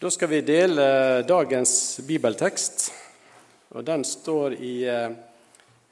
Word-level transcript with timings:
Da 0.00 0.10
skal 0.10 0.28
vi 0.28 0.40
dele 0.40 0.82
dagens 1.26 2.00
bibeltekst. 2.06 2.92
og 3.74 3.82
Den 3.84 4.04
står 4.06 4.52
i 4.54 4.84
eh, 4.86 5.10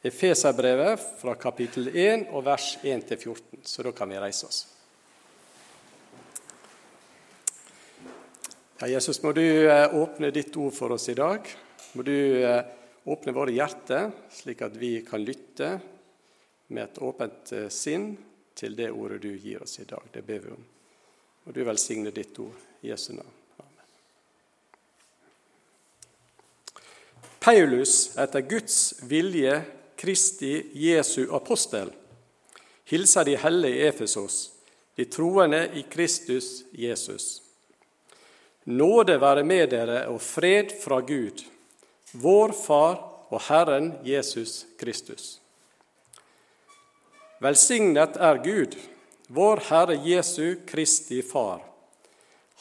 Efeserbrevet 0.06 1.00
fra 1.18 1.32
kapittel 1.34 1.88
1 1.90 2.28
og 2.30 2.44
vers 2.46 2.76
1-14. 2.86 3.64
Så 3.66 3.82
da 3.82 3.90
kan 3.90 4.06
vi 4.06 4.20
reise 4.22 4.46
oss. 4.46 4.60
Ja, 8.78 8.86
Jesus, 8.92 9.18
må 9.24 9.32
du 9.34 9.42
eh, 9.42 9.90
åpne 9.90 10.30
ditt 10.30 10.54
ord 10.54 10.76
for 10.76 10.94
oss 10.94 11.08
i 11.10 11.16
dag. 11.18 11.50
Må 11.98 12.04
du 12.06 12.14
eh, 12.46 12.60
åpne 13.10 13.34
våre 13.34 13.56
hjerter, 13.56 14.12
slik 14.30 14.62
at 14.62 14.76
vi 14.78 15.00
kan 15.08 15.24
lytte 15.24 15.72
med 16.70 16.84
et 16.84 17.00
åpent 17.02 17.56
sinn 17.74 18.12
til 18.54 18.78
det 18.78 18.92
ordet 18.94 19.18
du 19.26 19.32
gir 19.34 19.66
oss 19.66 19.80
i 19.82 19.88
dag. 19.90 20.06
Det 20.14 20.22
ber 20.22 20.46
vi 20.46 20.54
om. 20.54 20.62
Må 21.42 21.56
du 21.58 21.60
velsigne 21.66 22.14
ditt 22.14 22.38
ord 22.38 22.86
i 22.86 22.92
Jesu 22.94 23.10
navn. 23.18 23.35
Paulus, 27.46 28.16
etter 28.18 28.40
Guds 28.40 28.94
vilje, 29.06 29.62
Kristi 29.96 30.66
Jesu 30.72 31.28
apostel, 31.30 31.92
hilser 32.90 33.24
de 33.24 33.36
hellige 33.38 33.76
i 33.76 33.84
Efesos, 33.86 34.50
de 34.98 35.04
troende 35.04 35.60
i 35.78 35.84
Kristus 35.86 36.64
Jesus. 36.72 37.42
Nåde 38.64 39.20
være 39.22 39.44
med 39.46 39.70
dere 39.70 40.00
og 40.10 40.18
fred 40.26 40.72
fra 40.82 40.98
Gud, 41.06 41.44
vår 42.18 42.54
Far 42.64 42.96
og 43.30 43.38
Herren 43.46 43.92
Jesus 44.02 44.64
Kristus. 44.80 45.36
Velsignet 47.38 48.18
er 48.18 48.42
Gud, 48.42 48.74
vår 49.28 49.62
Herre 49.68 50.00
Jesu 50.02 50.56
Kristi 50.66 51.22
Far, 51.22 51.62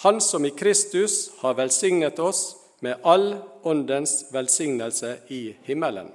Han 0.06 0.22
som 0.22 0.46
i 0.46 0.54
Kristus 0.54 1.32
har 1.42 1.58
velsignet 1.58 2.20
oss 2.20 2.65
med 2.80 3.00
all 3.04 3.36
Åndens 3.64 4.26
velsignelse 4.32 5.18
i 5.28 5.56
himmelen. 5.64 6.12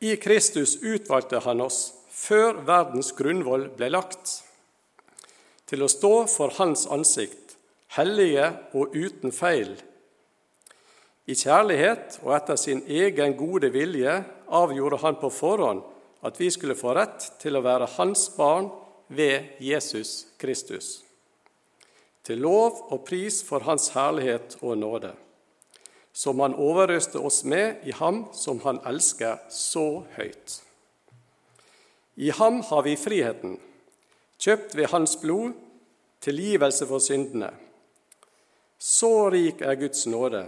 I 0.00 0.16
Kristus 0.16 0.76
utvalgte 0.82 1.38
han 1.44 1.60
oss 1.62 1.92
før 2.10 2.62
verdens 2.66 3.12
grunnvoll 3.16 3.68
ble 3.76 3.92
lagt, 3.92 4.40
til 5.66 5.84
å 5.84 5.90
stå 5.90 6.26
for 6.28 6.52
Hans 6.58 6.84
ansikt, 6.90 7.56
hellige 7.96 8.48
og 8.76 8.96
uten 8.96 9.32
feil. 9.32 9.76
I 11.30 11.36
kjærlighet 11.38 12.18
og 12.24 12.34
etter 12.34 12.58
sin 12.58 12.82
egen 12.90 13.36
gode 13.38 13.70
vilje 13.72 14.18
avgjorde 14.50 14.98
han 15.04 15.20
på 15.20 15.30
forhånd 15.30 15.84
at 16.26 16.38
vi 16.40 16.50
skulle 16.50 16.78
få 16.78 16.96
rett 16.98 17.28
til 17.42 17.56
å 17.56 17.64
være 17.64 17.90
hans 17.96 18.26
barn 18.34 18.68
ved 19.12 19.54
Jesus 19.62 20.32
Kristus 20.42 20.98
til 22.26 22.42
lov 22.42 22.86
og 22.94 23.04
pris 23.06 23.42
for 23.44 23.64
Hans 23.66 23.90
herlighet 23.96 24.56
og 24.62 24.78
nåde, 24.78 25.12
som 26.12 26.40
Han 26.40 26.54
overøste 26.54 27.18
oss 27.18 27.42
med 27.44 27.82
i 27.84 27.94
Ham 27.98 28.26
som 28.32 28.60
Han 28.64 28.80
elsker 28.86 29.40
så 29.50 30.04
høyt. 30.16 30.60
I 32.16 32.30
Ham 32.30 32.60
har 32.68 32.82
vi 32.82 32.96
friheten, 32.96 33.58
kjøpt 34.38 34.76
ved 34.76 34.90
Hans 34.92 35.16
blod, 35.16 35.52
tilgivelse 36.22 36.86
for 36.86 37.02
syndene. 37.02 37.50
Så 38.78 39.30
rik 39.30 39.62
er 39.62 39.78
Guds 39.80 40.06
nåde, 40.06 40.44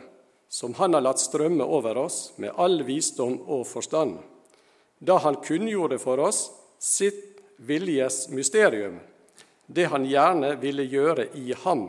som 0.48 0.75
Han 0.75 0.94
har 0.94 1.03
latt 1.03 1.22
strømme 1.22 1.64
over 1.64 1.98
oss 2.05 2.34
med 2.36 2.55
all 2.56 2.84
visdom 2.86 3.41
og 3.48 3.66
forstand, 3.66 4.19
da 5.00 5.19
Han 5.19 5.41
kunngjorde 5.42 5.98
for 5.98 6.20
oss 6.22 6.50
sitt 6.78 7.41
viljes 7.59 8.28
mysterium 8.28 9.00
det 9.67 9.89
han 9.93 10.05
gjerne 10.09 10.55
ville 10.61 10.84
gjøre 10.89 11.29
i 11.39 11.55
ham. 11.65 11.89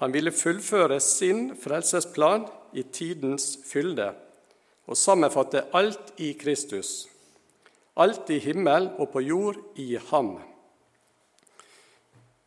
Han 0.00 0.12
ville 0.14 0.32
fullføre 0.34 0.98
sin 1.00 1.52
frelsesplan 1.60 2.46
i 2.72 2.82
tidens 2.82 3.58
fylde 3.68 4.12
og 4.88 4.98
sammenfatte 4.98 5.66
alt 5.76 6.14
i 6.20 6.32
Kristus, 6.38 7.06
alt 7.94 8.30
i 8.32 8.40
himmel 8.42 8.88
og 8.98 9.12
på 9.12 9.22
jord 9.22 9.60
i 9.78 9.94
ham. 10.10 10.34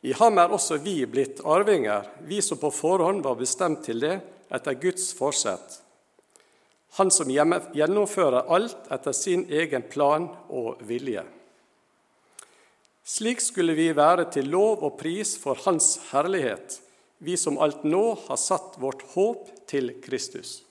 I 0.06 0.14
ham 0.14 0.38
er 0.38 0.52
også 0.54 0.78
vi 0.84 1.00
blitt 1.10 1.40
arvinger, 1.42 2.06
vi 2.28 2.42
som 2.42 2.60
på 2.62 2.70
forhånd 2.74 3.24
var 3.26 3.40
bestemt 3.40 3.86
til 3.88 4.04
det 4.04 4.20
etter 4.54 4.78
Guds 4.78 5.08
forsett. 5.18 5.80
Han 7.00 7.10
som 7.12 7.32
gjennomfører 7.32 8.52
alt 8.54 8.92
etter 8.94 9.16
sin 9.18 9.48
egen 9.50 9.84
plan 9.90 10.28
og 10.54 10.84
vilje. 10.86 11.26
Slik 13.06 13.42
skulle 13.42 13.76
vi 13.78 13.92
være 13.94 14.24
til 14.34 14.48
lov 14.50 14.82
og 14.82 14.96
pris 14.98 15.36
for 15.38 15.60
Hans 15.68 16.00
herlighet, 16.10 16.80
vi 17.22 17.36
som 17.38 17.60
alt 17.62 17.84
nå 17.86 18.16
har 18.26 18.40
satt 18.42 18.80
vårt 18.82 19.04
håp 19.14 19.52
til 19.70 19.92
Kristus. 20.02 20.64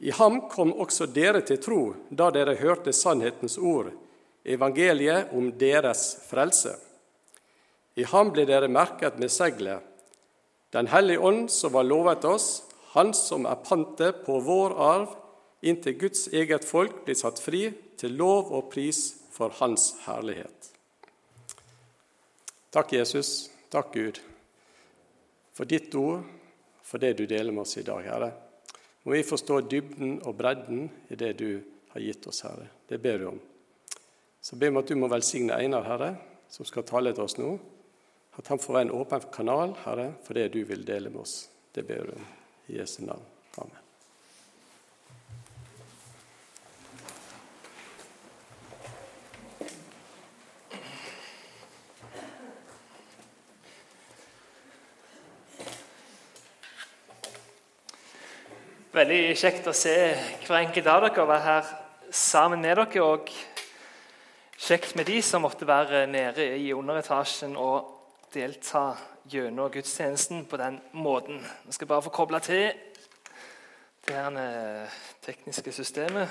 I 0.00 0.14
ham 0.16 0.40
kom 0.48 0.72
også 0.80 1.10
dere 1.12 1.42
til 1.44 1.60
tro 1.60 1.82
da 2.08 2.30
dere 2.32 2.56
hørte 2.56 2.96
sannhetens 2.96 3.58
ord, 3.60 3.92
evangeliet 4.40 5.28
om 5.36 5.52
deres 5.60 6.06
frelse. 6.30 6.72
I 8.00 8.08
ham 8.08 8.32
ble 8.32 8.48
dere 8.48 8.72
merket 8.72 9.20
med 9.20 9.28
seglet, 9.28 9.84
Den 10.72 10.86
hellige 10.86 11.20
ånd 11.20 11.48
som 11.50 11.72
var 11.72 11.84
lovet 11.84 12.24
oss, 12.24 12.62
Han 12.94 13.12
som 13.14 13.44
er 13.46 13.60
pantet 13.60 14.24
på 14.24 14.40
vår 14.40 14.72
arv, 14.78 15.08
inntil 15.62 15.98
Guds 15.98 16.28
eget 16.32 16.64
folk 16.64 17.04
blir 17.04 17.14
satt 17.14 17.38
fri 17.38 17.68
til 17.98 18.16
lov 18.16 18.50
og 18.50 18.70
pris 18.72 19.19
for 19.40 19.56
Hans 19.56 19.94
herlighet. 20.04 20.72
Takk, 22.70 22.92
Jesus. 22.92 23.50
Takk, 23.72 23.94
Gud, 23.94 24.20
for 25.56 25.64
ditt 25.64 25.94
ord, 25.94 26.26
for 26.84 27.00
det 27.00 27.14
du 27.16 27.24
deler 27.26 27.54
med 27.54 27.62
oss 27.62 27.78
i 27.80 27.86
dag, 27.86 28.02
Herre. 28.04 28.28
Må 29.06 29.14
vi 29.14 29.22
forstå 29.24 29.62
dybden 29.70 30.18
og 30.28 30.36
bredden 30.36 30.90
i 31.08 31.16
det 31.16 31.32
du 31.40 31.62
har 31.94 32.04
gitt 32.04 32.28
oss, 32.28 32.42
Herre. 32.44 32.68
Det 32.90 33.00
ber 33.00 33.18
du 33.18 33.28
om. 33.30 33.40
Så 34.44 34.60
ber 34.60 34.74
vi 34.74 34.82
at 34.82 34.92
du 34.92 34.98
må 35.00 35.08
velsigne 35.08 35.56
Einar, 35.56 35.88
Herre, 35.88 36.14
som 36.52 36.68
skal 36.68 36.84
tale 36.84 37.14
til 37.16 37.24
oss 37.24 37.38
nå. 37.40 37.54
At 38.36 38.52
han 38.52 38.60
får 38.60 38.76
være 38.76 38.90
en 38.90 38.96
åpen 39.00 39.30
kanal, 39.32 39.78
Herre, 39.86 40.10
for 40.26 40.36
det 40.36 40.50
du 40.52 40.64
vil 40.68 40.84
dele 40.84 41.08
med 41.08 41.24
oss. 41.24 41.46
Det 41.72 41.86
ber 41.88 42.10
du 42.10 42.18
om. 42.18 42.34
I 42.68 42.82
Jesu 42.82 43.06
navn. 43.06 43.24
Amen. 43.56 43.89
Veldig 59.00 59.32
kjekt 59.38 59.64
å 59.64 59.72
se 59.72 59.92
hver 60.44 60.58
enkelt 60.58 60.88
av 60.92 60.98
dere 61.06 61.22
og 61.22 61.28
være 61.30 61.44
her 61.46 61.68
sammen 62.12 62.60
med 62.60 62.76
dere. 62.76 63.00
Og 63.00 63.30
kjekt 64.60 64.92
med 64.98 65.08
de 65.08 65.22
som 65.24 65.40
måtte 65.40 65.64
være 65.64 66.02
nede 66.10 66.44
i 66.60 66.66
underetasjen 66.76 67.54
og 67.56 68.26
delta 68.34 68.82
gjennom 69.32 69.72
gudstjenesten 69.72 70.44
på 70.50 70.60
den 70.60 70.76
måten. 70.92 71.40
Vi 71.64 71.78
skal 71.78 71.88
bare 71.94 72.04
få 72.04 72.12
koble 72.12 72.42
til 72.44 72.66
det 74.04 74.20
her 74.20 74.92
tekniske 75.24 75.72
systemet. 75.72 76.28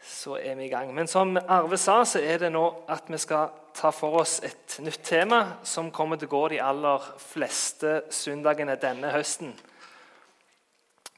Så 0.00 0.40
er 0.40 0.56
vi 0.56 0.70
i 0.70 0.72
gang. 0.72 0.94
Men 0.96 1.12
som 1.12 1.36
Arve 1.36 1.76
sa, 1.76 2.00
så 2.08 2.24
er 2.24 2.46
det 2.46 2.54
nå 2.56 2.66
at 2.88 3.04
vi 3.12 3.20
skal 3.20 3.52
ta 3.76 3.92
for 3.92 4.22
oss 4.22 4.40
et 4.48 4.80
nytt 4.80 5.04
tema 5.04 5.58
som 5.60 5.92
kommer 5.92 6.16
til 6.16 6.32
å 6.32 6.38
gå 6.38 6.46
de 6.54 6.64
aller 6.72 7.16
fleste 7.20 8.06
søndagene 8.08 8.80
denne 8.80 9.12
høsten. 9.12 9.52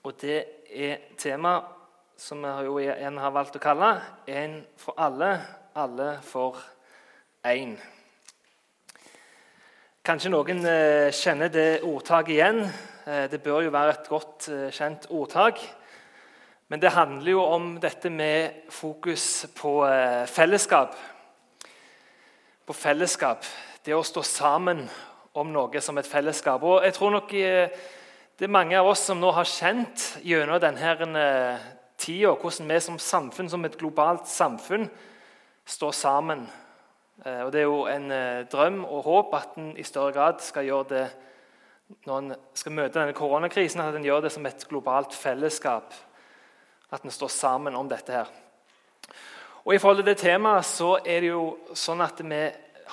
Og 0.03 0.15
det 0.17 0.45
er 0.73 0.97
tema 1.21 1.59
som 2.17 2.41
vi 2.41 2.87
igjen 2.87 3.19
har 3.21 3.33
valgt 3.37 3.57
å 3.57 3.61
kalle 3.61 4.01
'En 4.27 4.67
for 4.77 4.95
alle, 4.97 5.41
alle 5.77 6.19
for 6.23 6.57
én'. 7.45 7.77
Kanskje 10.03 10.31
noen 10.31 10.65
eh, 10.65 11.13
kjenner 11.13 11.49
det 11.49 11.83
ordtaket 11.83 12.33
igjen. 12.33 12.63
Eh, 13.07 13.29
det 13.31 13.43
bør 13.43 13.61
jo 13.61 13.71
være 13.71 13.91
et 13.91 14.09
godt 14.09 14.49
eh, 14.49 14.71
kjent 14.73 15.07
ordtak. 15.11 15.61
Men 16.69 16.81
det 16.81 16.97
handler 16.97 17.33
jo 17.33 17.45
om 17.45 17.79
dette 17.81 18.11
med 18.11 18.51
fokus 18.71 19.47
på 19.55 19.85
fellesskap. 20.27 20.97
På 22.67 22.73
fellesskap. 22.73 23.45
Det 23.85 23.95
å 23.95 24.03
stå 24.03 24.23
sammen 24.23 24.89
om 25.35 25.53
noe 25.53 25.81
som 25.81 25.99
et 25.99 26.07
fellesskap. 26.07 26.63
Og 26.63 26.85
jeg 26.85 26.95
tror 26.95 27.11
nok 27.11 27.35
det 28.41 28.47
er 28.47 28.53
mange 28.57 28.73
av 28.81 28.87
oss 28.89 29.03
som 29.05 29.19
nå 29.21 29.29
har 29.37 29.45
kjent 29.45 30.03
gjennom 30.25 30.57
denne 30.63 30.93
eh, 31.21 31.65
tida 32.01 32.31
hvordan 32.33 32.71
vi 32.73 32.77
som 32.81 32.95
samfunn, 32.97 33.51
som 33.53 33.65
et 33.69 33.75
globalt 33.77 34.31
samfunn 34.33 34.87
står 35.69 35.91
sammen. 35.93 36.47
Eh, 37.21 37.43
og 37.45 37.51
Det 37.53 37.61
er 37.61 37.67
jo 37.67 37.83
en 37.85 38.07
eh, 38.17 38.47
drøm 38.49 38.79
og 38.87 39.03
håp 39.05 39.35
at 39.37 39.59
en 39.61 39.75
i 39.77 39.85
større 39.85 40.15
grad 40.17 40.41
skal 40.41 40.65
gjøre 40.65 40.87
det 40.89 41.03
når 42.09 42.17
en 42.17 42.31
skal 42.57 42.73
møte 42.73 42.97
denne 42.97 43.17
koronakrisen, 43.19 43.83
at 43.85 43.99
en 43.99 44.07
gjør 44.09 44.23
det 44.25 44.31
som 44.33 44.49
et 44.49 44.65
globalt 44.71 45.13
fellesskap. 45.13 45.93
At 46.89 47.05
en 47.05 47.13
står 47.13 47.29
sammen 47.35 47.77
om 47.77 47.91
dette 47.91 48.15
her. 48.15 48.31
Og 49.67 49.75
I 49.75 49.83
forhold 49.83 50.01
til 50.01 50.07
det 50.15 50.23
temaet 50.23 50.65
så 50.65 50.95
er 51.05 51.21
det 51.21 51.35
jo 51.35 51.59
sånn 51.77 52.01
at 52.01 52.25
vi 52.25 52.41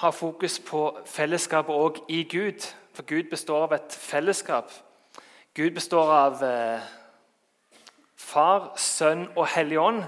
har 0.02 0.12
fokus 0.12 0.60
på 0.60 0.84
fellesskapet 1.08 1.72
òg 1.72 2.04
i 2.12 2.26
Gud. 2.28 2.68
For 2.92 3.08
Gud 3.08 3.32
består 3.32 3.70
av 3.70 3.78
et 3.78 3.96
fellesskap. 3.96 4.76
Gud 5.58 5.74
består 5.74 6.12
av 6.14 6.44
eh, 6.46 6.82
Far, 8.14 8.76
Sønn 8.78 9.24
og 9.32 9.48
Hellig 9.50 9.80
Ånd, 9.82 10.04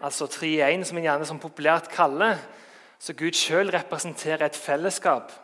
altså 0.00 0.24
tre 0.32 0.48
i 0.48 0.62
én, 0.64 0.86
som 0.88 0.96
en 0.96 1.04
gjerne 1.04 1.26
som 1.28 1.40
populært 1.42 1.90
kaller. 1.92 2.38
Så 2.96 3.12
Gud 3.12 3.36
sjøl 3.36 3.68
representerer 3.74 4.46
et 4.46 4.56
fellesskap. 4.56 5.34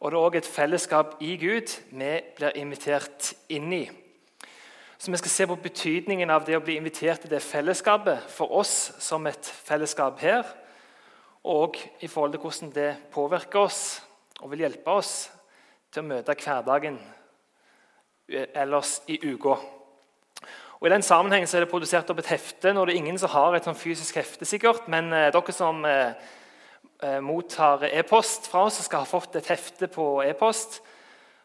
Og 0.00 0.10
det 0.10 0.18
er 0.18 0.26
òg 0.26 0.38
et 0.40 0.48
fellesskap 0.50 1.14
i 1.22 1.36
Gud 1.38 1.76
vi 1.92 2.08
blir 2.40 2.58
invitert 2.58 3.28
inn 3.46 3.70
i. 3.70 3.84
Så 4.98 5.12
Vi 5.14 5.20
skal 5.20 5.30
se 5.30 5.46
på 5.46 5.58
betydningen 5.62 6.32
av 6.34 6.42
det 6.48 6.56
å 6.58 6.64
bli 6.64 6.74
invitert 6.80 7.22
til 7.22 7.30
det 7.30 7.44
fellesskapet 7.46 8.24
for 8.34 8.50
oss 8.50 8.96
som 8.98 9.28
et 9.30 9.46
fellesskap 9.46 10.18
her, 10.18 10.42
og 11.44 11.78
i 12.02 12.10
forhold 12.10 12.34
til 12.34 12.42
hvordan 12.42 12.74
det 12.74 12.90
påvirker 13.14 13.62
oss 13.62 14.02
og 14.40 14.50
vil 14.50 14.66
hjelpe 14.66 14.90
oss 14.90 15.30
til 15.92 16.02
å 16.02 16.10
møte 16.10 16.34
hverdagen 16.34 16.98
ellers 18.28 19.00
i 19.06 19.18
uka. 19.22 19.56
Og 20.76 20.88
I 20.88 20.92
den 20.92 21.02
sammenhengen 21.02 21.48
er 21.48 21.64
det 21.64 21.70
produsert 21.70 22.10
opp 22.12 22.18
et 22.20 22.32
hefte. 22.34 22.72
Nå 22.74 22.82
er 22.82 22.90
det 22.90 22.98
ingen 22.98 23.18
som 23.18 23.32
har 23.32 23.54
et 23.56 23.64
sånn 23.64 23.78
fysisk 23.78 24.18
hefte, 24.18 24.44
sikkert, 24.48 24.90
men 24.92 25.08
eh, 25.12 25.30
dere 25.32 25.54
som 25.54 25.84
eh, 25.88 26.12
eh 27.02 27.20
mottar 27.20 27.84
e-post 27.88 28.50
fra 28.50 28.66
oss, 28.68 28.82
skal 28.84 29.04
ha 29.04 29.08
fått 29.08 29.36
et 29.36 29.48
hefte 29.52 29.88
på 29.88 30.22
e-post 30.24 30.80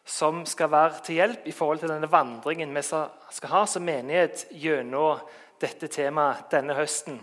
som 0.04 0.42
skal 0.46 0.70
være 0.70 1.02
til 1.06 1.20
hjelp 1.20 1.46
i 1.46 1.54
forhold 1.54 1.80
til 1.80 1.92
denne 1.92 2.10
vandringen 2.10 2.74
vi 2.74 2.82
skal 2.82 3.52
ha 3.52 3.66
som 3.66 3.84
menighet 3.86 4.46
gjennom 4.50 5.20
dette 5.62 5.86
temaet 5.88 6.50
denne 6.50 6.74
høsten. 6.74 7.20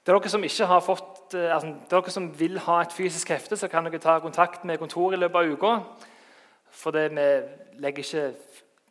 Det 0.00 0.08
er 0.08 0.16
dere 0.16 0.32
som 0.32 0.44
ikke 0.44 0.66
har 0.66 0.80
fått, 0.80 1.34
eh, 1.34 1.54
altså, 1.54 1.74
dere 1.90 2.10
som 2.10 2.30
vil 2.38 2.58
ha 2.58 2.80
et 2.80 2.92
fysisk 2.96 3.28
hefte, 3.28 3.56
så 3.56 3.68
kan 3.68 3.84
dere 3.84 4.00
ta 4.00 4.18
kontakt 4.18 4.64
med 4.64 4.78
kontoret 4.78 5.18
i 5.18 5.20
løpet 5.20 5.36
av 5.36 5.52
uka. 5.52 5.72
For 6.70 6.90
det, 6.90 7.10
vi 7.10 7.80
legger 7.82 8.04
ikke 8.04 8.34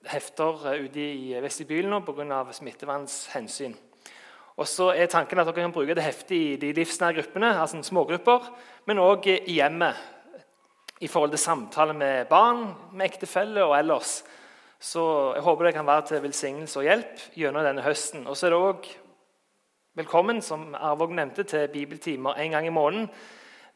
hefter 0.08 0.74
eh, 0.74 0.86
ute 0.86 1.00
i 1.00 1.42
vestibylen 1.44 1.92
nå 1.92 2.02
pga. 2.06 2.44
smittevernhensyn. 2.54 3.76
Og 4.60 4.68
så 4.68 4.90
er 4.92 5.08
tanken 5.08 5.40
at 5.40 5.48
dere 5.48 5.64
kan 5.64 5.72
bruke 5.72 5.96
det 5.96 6.04
heftet 6.04 6.36
i 6.36 6.56
de 6.60 6.74
livsnære 6.76 7.22
gruppene, 7.22 7.54
altså 7.62 7.80
smågrupper, 7.84 8.50
men 8.86 9.00
òg 9.00 9.28
i 9.32 9.56
hjemmet 9.56 9.96
i 11.00 11.08
forhold 11.08 11.32
til 11.32 11.40
samtale 11.40 11.94
med 11.94 12.28
barn, 12.28 12.74
med 12.92 13.06
ektefelle 13.06 13.64
og 13.64 13.78
ellers. 13.78 14.24
Så 14.80 15.34
jeg 15.36 15.44
håper 15.44 15.66
det 15.66 15.74
kan 15.74 15.88
være 15.88 16.08
til 16.08 16.24
velsignelse 16.24 16.80
og 16.80 16.88
hjelp 16.88 17.24
gjennom 17.36 17.64
denne 17.64 17.84
høsten. 17.84 18.28
Og 18.28 18.36
så 18.36 18.48
er 18.48 18.56
det 18.56 18.60
òg 18.60 18.90
velkommen, 20.00 20.42
som 20.42 20.76
Arvåg 20.76 21.16
nevnte, 21.16 21.44
til 21.44 21.68
bibeltimer 21.72 22.36
en 22.40 22.52
gang 22.52 22.68
i 22.68 22.74
måneden 22.76 23.10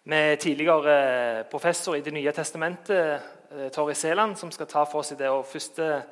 med 0.04 0.38
tidligere 0.38 1.44
professor 1.52 1.96
i 1.96 2.02
Det 2.02 2.14
nye 2.14 2.32
testamentet, 2.32 2.96
eh, 2.96 3.20
Torry 3.74 3.94
Seland, 3.94 4.38
som 4.38 4.52
skal 4.52 4.68
ta 4.68 4.84
for 4.90 5.06
seg 5.06 5.20
det. 5.20 5.30
Og 5.30 5.46
Første 5.46 6.04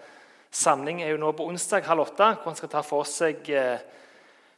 samling 0.51 1.01
er 1.01 1.13
jo 1.13 1.21
nå 1.21 1.31
på 1.31 1.47
onsdag 1.47 1.87
halv 1.87 2.05
åtte, 2.05 2.27
hvor 2.35 2.51
han 2.51 2.59
skal 2.59 2.71
ta 2.71 2.81
for 2.85 3.07
seg 3.07 3.49
eh, 3.55 3.81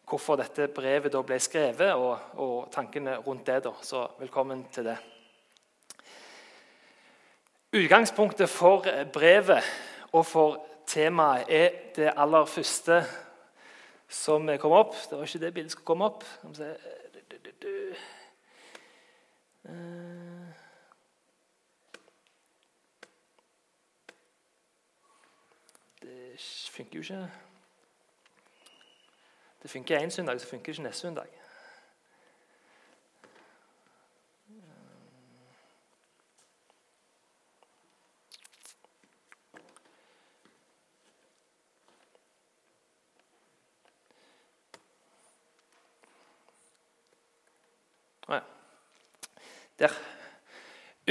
hvorfor 0.09 0.37
dette 0.41 0.67
brevet 0.73 1.13
da 1.13 1.21
ble 1.23 1.39
skrevet, 1.39 1.93
og, 1.95 2.37
og 2.41 2.69
tankene 2.73 3.17
rundt 3.23 3.47
det. 3.47 3.63
da. 3.63 3.73
Så 3.81 4.03
velkommen 4.19 4.65
til 4.73 4.91
det. 4.91 4.97
Utgangspunktet 7.73 8.49
for 8.49 8.85
brevet 9.13 9.63
og 10.11 10.25
for 10.29 10.59
temaet 10.85 11.49
er 11.49 11.69
det 11.95 12.11
aller 12.13 12.45
første 12.45 12.99
som 14.09 14.45
kom 14.61 14.75
opp. 14.77 14.93
Det 15.09 15.17
var 15.17 15.25
ikke 15.25 15.41
det 15.45 15.53
bildet 15.53 15.71
skulle 15.73 15.89
komme 15.89 16.05
opp. 16.11 16.23
Det 16.53 16.77
funker 26.73 26.99
jo 26.99 27.01
ikke. 27.01 27.31
Det 29.63 29.71
funker 29.71 29.99
én 29.99 30.09
søndag, 30.09 30.41
så 30.41 30.47
funker 30.47 30.65
det 30.65 30.73
ikke 30.73 30.83
neste 30.83 31.01
søndag. 31.01 31.27
Der. 49.79 49.89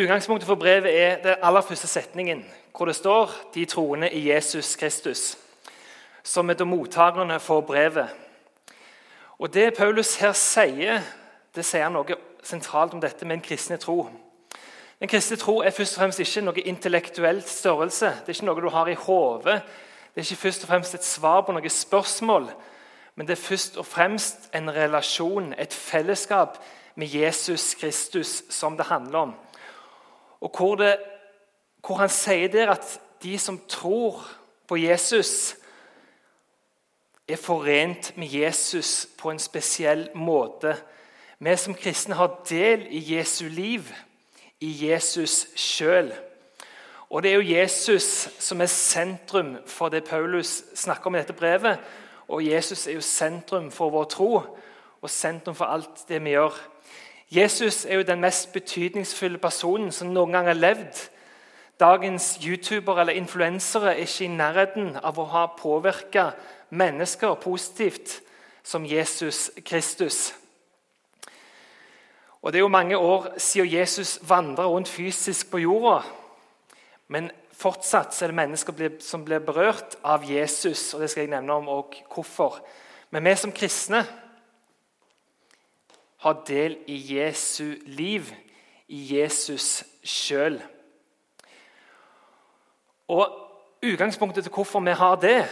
Utgangspunktet 0.00 0.47
for 0.47 0.55
brevet 0.55 1.03
er 1.03 1.23
den 1.23 1.35
aller 1.43 1.61
første 1.61 1.87
setningen, 1.87 2.50
hvor 2.76 2.87
det 2.87 2.97
står 2.97 3.31
'de 3.55 3.64
troende 3.64 4.11
i 4.11 4.31
Jesus 4.31 4.76
Kristus', 4.76 5.51
som 6.22 6.50
er 6.50 6.64
mottakerne 6.64 7.40
for 7.40 7.60
brevet. 7.60 8.08
Og 9.38 9.54
Det 9.54 9.74
Paulus 9.74 10.16
her 10.16 10.32
sier, 10.32 11.00
det 11.54 11.64
sier 11.64 11.88
noe 11.90 12.16
sentralt 12.42 12.94
om 12.94 13.00
dette 13.00 13.26
med 13.26 13.36
en 13.36 13.44
kristne 13.44 13.76
tro. 13.76 14.08
En 15.00 15.08
kristne 15.08 15.36
tro 15.36 15.60
er 15.60 15.74
først 15.74 15.96
og 15.96 16.00
fremst 16.00 16.20
ikke 16.22 16.44
noe 16.46 16.62
intellektuelt 16.62 17.48
størrelse. 17.48 18.06
Det 18.06 18.28
er 18.28 18.36
ikke 18.36 18.46
noe 18.46 18.62
du 18.62 18.69
har 18.70 18.88
i 18.88 18.94
hodet. 18.94 19.62
Det 20.14 20.20
er 20.20 20.28
ikke 20.28 20.44
først 20.44 20.62
og 20.62 20.69
fremst 20.69 20.94
et 20.94 21.04
svar 21.04 21.40
på 21.42 21.52
noe 21.52 21.69
spørsmål, 21.69 22.46
men 23.14 23.26
det 23.26 23.34
er 23.34 23.42
først 23.42 23.76
og 23.76 23.86
fremst 23.86 24.50
en 24.54 24.70
relasjon, 24.70 25.54
et 25.58 25.72
fellesskap 25.75 26.58
med 26.94 27.06
Jesus 27.10 27.75
Kristus 27.75 28.42
som 28.48 28.76
det 28.76 28.86
handler 28.86 29.18
om. 29.18 29.34
Og 30.40 30.52
hvor, 30.56 30.75
det, 30.76 30.96
hvor 31.86 31.96
han 31.96 32.08
sier 32.08 32.48
der 32.48 32.70
at 32.70 33.00
de 33.22 33.38
som 33.38 33.58
tror 33.68 34.22
på 34.68 34.76
Jesus, 34.76 35.56
er 37.32 37.40
forent 37.40 38.12
med 38.17 38.26
Jesus 38.26 39.08
på 39.19 39.31
en 39.31 39.38
spesiell 39.38 40.08
måte. 40.14 40.76
Vi 41.38 41.56
som 41.56 41.75
kristne 41.75 42.14
har 42.14 42.43
del 42.49 42.87
i 42.90 43.00
Jesu 43.17 43.49
liv, 43.49 43.88
i 44.61 44.88
Jesus 44.88 45.46
sjøl. 45.56 46.12
Og 47.11 47.23
Det 47.23 47.31
er 47.31 47.34
jo 47.34 47.58
Jesus 47.58 48.29
som 48.38 48.61
er 48.61 48.67
sentrum 48.67 49.56
for 49.67 49.88
det 49.88 50.05
Paulus 50.05 50.64
snakker 50.75 51.06
om 51.06 51.14
i 51.14 51.19
dette 51.19 51.32
brevet. 51.32 51.79
Og 52.29 52.46
Jesus 52.46 52.87
er 52.87 52.93
jo 52.93 53.00
sentrum 53.00 53.70
for 53.70 53.90
vår 53.90 54.05
tro 54.05 54.31
og 55.02 55.11
sentrum 55.11 55.55
for 55.55 55.64
alt 55.64 56.08
det 56.08 56.23
vi 56.25 56.31
gjør. 56.31 56.55
Jesus 57.31 57.85
er 57.85 57.94
jo 57.94 58.02
den 58.02 58.20
mest 58.20 58.52
betydningsfulle 58.52 59.38
personen 59.38 59.93
som 59.93 60.08
noen 60.08 60.32
gang 60.32 60.46
har 60.46 60.56
levd. 60.56 61.08
Dagens 61.81 62.38
youtubere 62.44 63.00
eller 63.00 63.12
influensere 63.12 63.95
er 63.95 64.04
ikke 64.06 64.25
i 64.25 64.33
nærheten 64.33 64.97
av 65.02 65.18
å 65.18 65.25
ha 65.33 65.47
påvirka 65.59 66.30
mennesker 66.73 67.35
positivt 67.35 68.23
som 68.62 68.87
Jesus 68.87 69.50
Kristus. 69.64 70.35
Og 72.43 72.52
Det 72.52 72.59
er 72.59 72.61
jo 72.61 72.69
mange 72.69 72.99
år 72.99 73.38
siden 73.38 73.73
Jesus 73.73 74.19
vandra 74.29 74.67
rundt 74.67 74.88
fysisk 74.88 75.50
på 75.50 75.59
jorda. 75.59 76.02
Men 77.09 77.31
fortsatt 77.52 78.23
er 78.23 78.26
det 78.26 78.35
mennesker 78.35 78.97
som 79.00 79.25
blir 79.25 79.38
berørt 79.38 79.97
av 80.05 80.25
Jesus, 80.25 80.95
og 80.95 81.00
det 81.00 81.11
skal 81.11 81.21
jeg 81.21 81.31
nevne 81.31 81.52
om 81.52 81.69
og 81.69 81.95
hvorfor. 82.14 82.59
Men 83.11 83.25
vi 83.25 83.37
som 83.37 83.52
kristne 83.52 84.07
har 86.19 86.43
del 86.47 86.79
i 86.87 87.19
Jesu 87.19 87.75
liv, 87.87 88.33
i 88.88 89.19
Jesus 89.19 89.85
sjøl. 90.05 90.62
Og 93.09 93.38
Utgangspunktet 93.83 94.45
til 94.45 94.52
hvorfor 94.52 94.81
vi 94.81 94.91
har 94.91 95.17
det, 95.17 95.49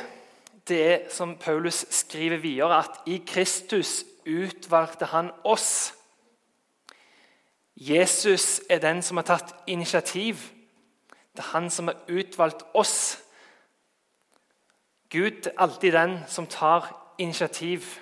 det 0.71 1.13
som 1.13 1.37
Paulus 1.37 1.87
skriver 1.91 2.37
videre, 2.37 2.79
at 2.79 3.01
i 3.07 3.19
Kristus 3.27 4.05
utvalgte 4.27 5.05
han 5.05 5.31
oss. 5.45 5.95
Jesus 7.77 8.61
er 8.71 8.79
den 8.79 9.03
som 9.03 9.17
har 9.17 9.25
tatt 9.25 9.55
initiativ. 9.67 10.37
Det 11.37 11.43
er 11.45 11.53
han 11.53 11.71
som 11.71 11.89
har 11.89 11.97
utvalgt 12.09 12.63
oss. 12.75 13.19
Gud 15.11 15.47
er 15.47 15.59
alltid 15.59 15.93
den 15.93 16.19
som 16.29 16.47
tar 16.47 17.15
initiativ. 17.19 18.01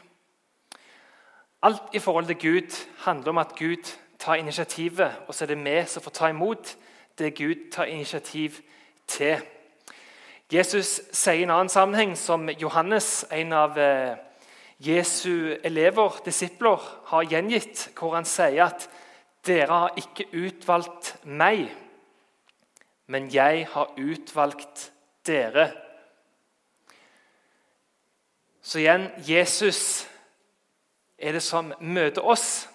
Alt 1.63 1.83
i 1.93 1.99
forhold 1.99 2.27
til 2.27 2.39
Gud 2.39 2.87
handler 2.99 3.29
om 3.29 3.39
at 3.39 3.55
Gud 3.59 3.97
tar 4.19 4.35
initiativet, 4.35 5.13
og 5.29 5.35
så 5.35 5.45
er 5.45 5.55
det 5.55 5.65
vi 5.65 5.85
som 5.87 6.03
får 6.03 6.11
ta 6.11 6.29
imot 6.29 6.77
det 7.19 7.35
Gud 7.35 7.71
tar 7.73 7.85
initiativ 7.85 8.51
til. 9.07 9.43
Jesus 10.49 11.03
sier 11.13 11.43
i 11.43 11.45
en 11.45 11.51
annen 11.53 11.69
sammenheng, 11.69 12.15
som 12.17 12.49
Johannes, 12.49 13.27
en 13.31 13.53
av 13.53 13.75
eh, 13.77 14.15
Jesu 14.81 15.59
elever, 15.61 16.23
disipler, 16.25 16.81
har 17.11 17.27
gjengitt, 17.29 17.91
hvor 17.99 18.15
han 18.17 18.25
sier 18.25 18.71
at 18.71 18.87
dere 19.45 19.83
har 19.83 19.99
ikke 20.01 20.25
utvalgt 20.33 21.11
meg, 21.29 21.67
men 23.13 23.29
jeg 23.33 23.67
har 23.75 23.93
utvalgt 24.01 24.87
dere. 25.29 25.67
Så 28.65 28.81
igjen 28.81 29.05
Jesus 29.29 30.07
er 31.19 31.37
det 31.37 31.43
som 31.45 31.75
møter 31.81 32.25
oss. 32.25 32.69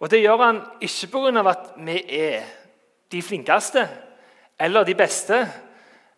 Og 0.00 0.08
Det 0.08 0.22
gjør 0.22 0.46
han 0.46 0.62
ikke 0.80 1.10
pga. 1.12 1.44
at 1.50 1.76
vi 1.76 1.98
er 2.08 2.48
de 3.12 3.22
flinkeste 3.22 3.84
eller 4.58 4.84
de 4.84 4.94
beste 4.94 5.42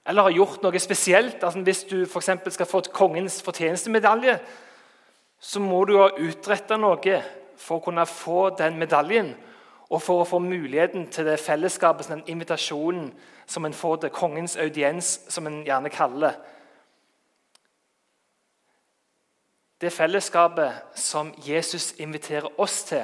eller 0.07 0.23
har 0.23 0.31
gjort 0.37 0.63
noe 0.63 0.81
spesielt. 0.81 1.43
Altså, 1.43 1.61
hvis 1.65 1.85
du 1.89 2.05
for 2.07 2.21
skal 2.21 2.67
få 2.67 2.79
et 2.79 2.93
kongens 2.93 3.43
fortjenestemedalje, 3.43 4.39
så 5.41 5.61
må 5.61 5.85
du 5.85 5.97
ha 5.99 6.11
utretta 6.19 6.77
noe 6.77 7.21
for 7.57 7.79
å 7.79 7.85
kunne 7.85 8.07
få 8.07 8.51
den 8.59 8.79
medaljen. 8.79 9.35
Og 9.91 10.03
for 10.03 10.23
å 10.23 10.29
få 10.29 10.39
muligheten 10.41 11.07
til 11.13 11.27
det 11.29 11.39
fellesskapet, 11.41 12.09
den 12.09 12.25
invitasjonen 12.27 13.13
som 13.47 13.65
en 13.65 13.77
får 13.77 13.97
til 13.97 14.11
kongens 14.11 14.57
audiens, 14.57 15.21
som 15.29 15.47
en 15.47 15.63
gjerne 15.65 15.93
kaller 15.93 16.29
det. 16.29 16.35
Det 19.85 19.91
fellesskapet 19.93 20.97
som 20.97 21.35
Jesus 21.45 21.93
inviterer 22.01 22.61
oss 22.61 22.85
til, 22.89 23.03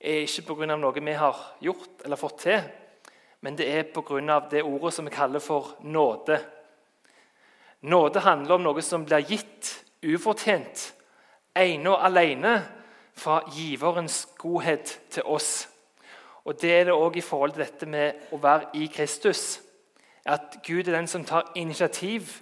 er 0.00 0.24
ikke 0.24 0.42
pga. 0.48 0.76
noe 0.76 1.00
vi 1.04 1.12
har 1.12 1.36
gjort 1.60 2.02
eller 2.04 2.16
fått 2.16 2.38
til, 2.42 2.64
men 3.44 3.58
det 3.58 3.66
er 3.68 3.82
pga. 3.92 4.40
det 4.50 4.62
ordet 4.62 4.94
som 4.94 5.04
vi 5.04 5.10
kaller 5.10 5.38
for 5.38 5.76
nåde. 5.80 6.40
Nåde 7.82 8.20
handler 8.20 8.54
om 8.54 8.62
noe 8.62 8.82
som 8.82 9.04
blir 9.04 9.20
gitt 9.20 9.84
ufortjent, 10.02 10.94
ene 11.56 11.90
og 11.90 12.04
alene 12.06 12.54
fra 13.12 13.42
giverens 13.52 14.28
godhet 14.38 15.00
til 15.10 15.22
oss. 15.22 15.68
Og 16.44 16.60
Det 16.60 16.72
er 16.72 16.84
det 16.84 16.94
òg 16.94 17.16
i 17.16 17.20
forhold 17.20 17.52
til 17.52 17.64
dette 17.64 17.86
med 17.86 18.32
å 18.32 18.40
være 18.40 18.70
i 18.74 18.86
Kristus. 18.86 19.60
At 20.24 20.56
Gud 20.66 20.88
er 20.88 20.96
den 20.96 21.06
som 21.06 21.24
tar 21.24 21.52
initiativ 21.54 22.40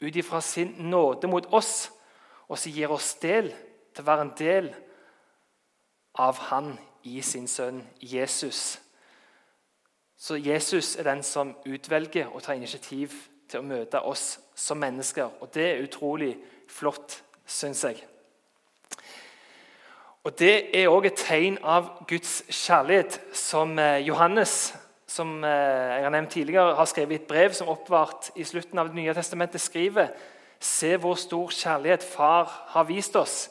ut 0.00 0.16
ifra 0.16 0.40
sin 0.40 0.74
nåde 0.78 1.26
mot 1.26 1.46
oss, 1.52 1.90
og 2.48 2.58
som 2.58 2.72
gir 2.72 2.90
oss 2.90 3.14
del 3.14 3.50
til 3.94 4.02
å 4.02 4.06
være 4.06 4.22
en 4.22 4.34
del 4.38 4.74
av 6.14 6.38
Han 6.38 6.78
i 7.02 7.20
sin 7.20 7.48
sønn 7.48 7.82
Jesus. 8.00 8.85
Så 10.18 10.36
Jesus 10.40 10.96
er 10.96 11.02
den 11.02 11.22
som 11.22 11.54
utvelger 11.66 12.26
og 12.26 12.42
tar 12.42 12.56
initiativ 12.56 13.12
til 13.48 13.60
å 13.60 13.66
møte 13.66 14.00
oss 14.00 14.38
som 14.56 14.80
mennesker. 14.80 15.28
Og 15.40 15.50
det 15.54 15.66
er 15.70 15.84
utrolig 15.84 16.36
flott, 16.68 17.22
syns 17.46 17.84
jeg. 17.84 18.00
Og 20.26 20.38
Det 20.38 20.74
er 20.74 20.88
òg 20.90 21.06
et 21.06 21.20
tegn 21.20 21.58
av 21.62 22.02
Guds 22.08 22.42
kjærlighet, 22.50 23.20
som 23.32 23.78
eh, 23.78 24.02
Johannes 24.08 24.74
som 25.06 25.44
eh, 25.44 25.50
jeg 25.94 26.02
har 26.02 26.10
nevnt 26.10 26.32
tidligere, 26.34 26.74
har 26.74 26.88
skrevet 26.90 27.14
i 27.14 27.20
et 27.20 27.28
brev 27.28 27.54
som 27.54 27.70
oppvart 27.70 28.32
i 28.36 28.44
slutten 28.44 28.78
av 28.78 28.90
Det 28.90 28.98
nye 28.98 29.14
testamentet, 29.14 29.62
skriver 29.62 30.10
Se 30.60 30.96
hvor 30.96 31.14
stor 31.20 31.52
kjærlighet 31.52 32.02
Far 32.02 32.50
har 32.72 32.88
vist 32.88 33.16
oss. 33.16 33.50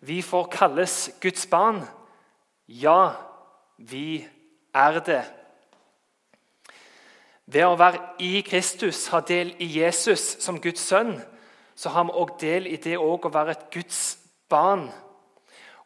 Vi 0.00 0.20
får 0.22 0.48
kalles 0.52 1.10
Guds 1.22 1.46
barn. 1.46 1.80
Ja, 2.68 3.14
vi 3.78 4.26
er 4.74 5.00
det. 5.00 5.22
Ved 7.46 7.62
å 7.62 7.76
være 7.78 8.00
i 8.18 8.40
Kristus, 8.42 9.06
ha 9.14 9.20
del 9.22 9.52
i 9.62 9.68
Jesus 9.78 10.36
som 10.42 10.58
Guds 10.60 10.82
sønn, 10.82 11.14
så 11.76 11.92
har 11.94 12.08
vi 12.08 12.16
òg 12.18 12.32
del 12.40 12.66
i 12.66 12.76
det 12.82 12.96
å 12.98 13.16
være 13.22 13.54
et 13.54 13.66
Guds 13.70 14.18
barn. 14.50 14.88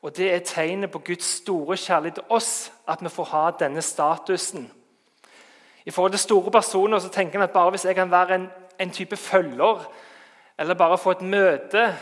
Og 0.02 0.16
Det 0.16 0.32
er 0.32 0.38
tegnet 0.38 0.90
på 0.90 1.02
Guds 1.04 1.24
store 1.24 1.76
kjærlighet 1.76 2.14
til 2.14 2.32
oss, 2.32 2.72
at 2.88 3.02
vi 3.02 3.08
får 3.08 3.24
ha 3.24 3.50
denne 3.50 3.82
statusen. 3.82 4.70
I 5.84 5.90
forhold 5.90 6.12
til 6.12 6.18
store 6.18 6.50
personer 6.50 6.98
så 6.98 7.08
tenker 7.08 7.38
en 7.38 7.42
at 7.42 7.52
bare 7.52 7.70
hvis 7.70 7.84
jeg 7.84 7.94
kan 7.94 8.10
være 8.10 8.34
en, 8.34 8.48
en 8.78 8.90
type 8.90 9.16
følger, 9.16 9.84
eller 10.58 10.74
bare 10.74 10.98
få 10.98 11.10
et 11.10 11.22
møte, 11.22 11.96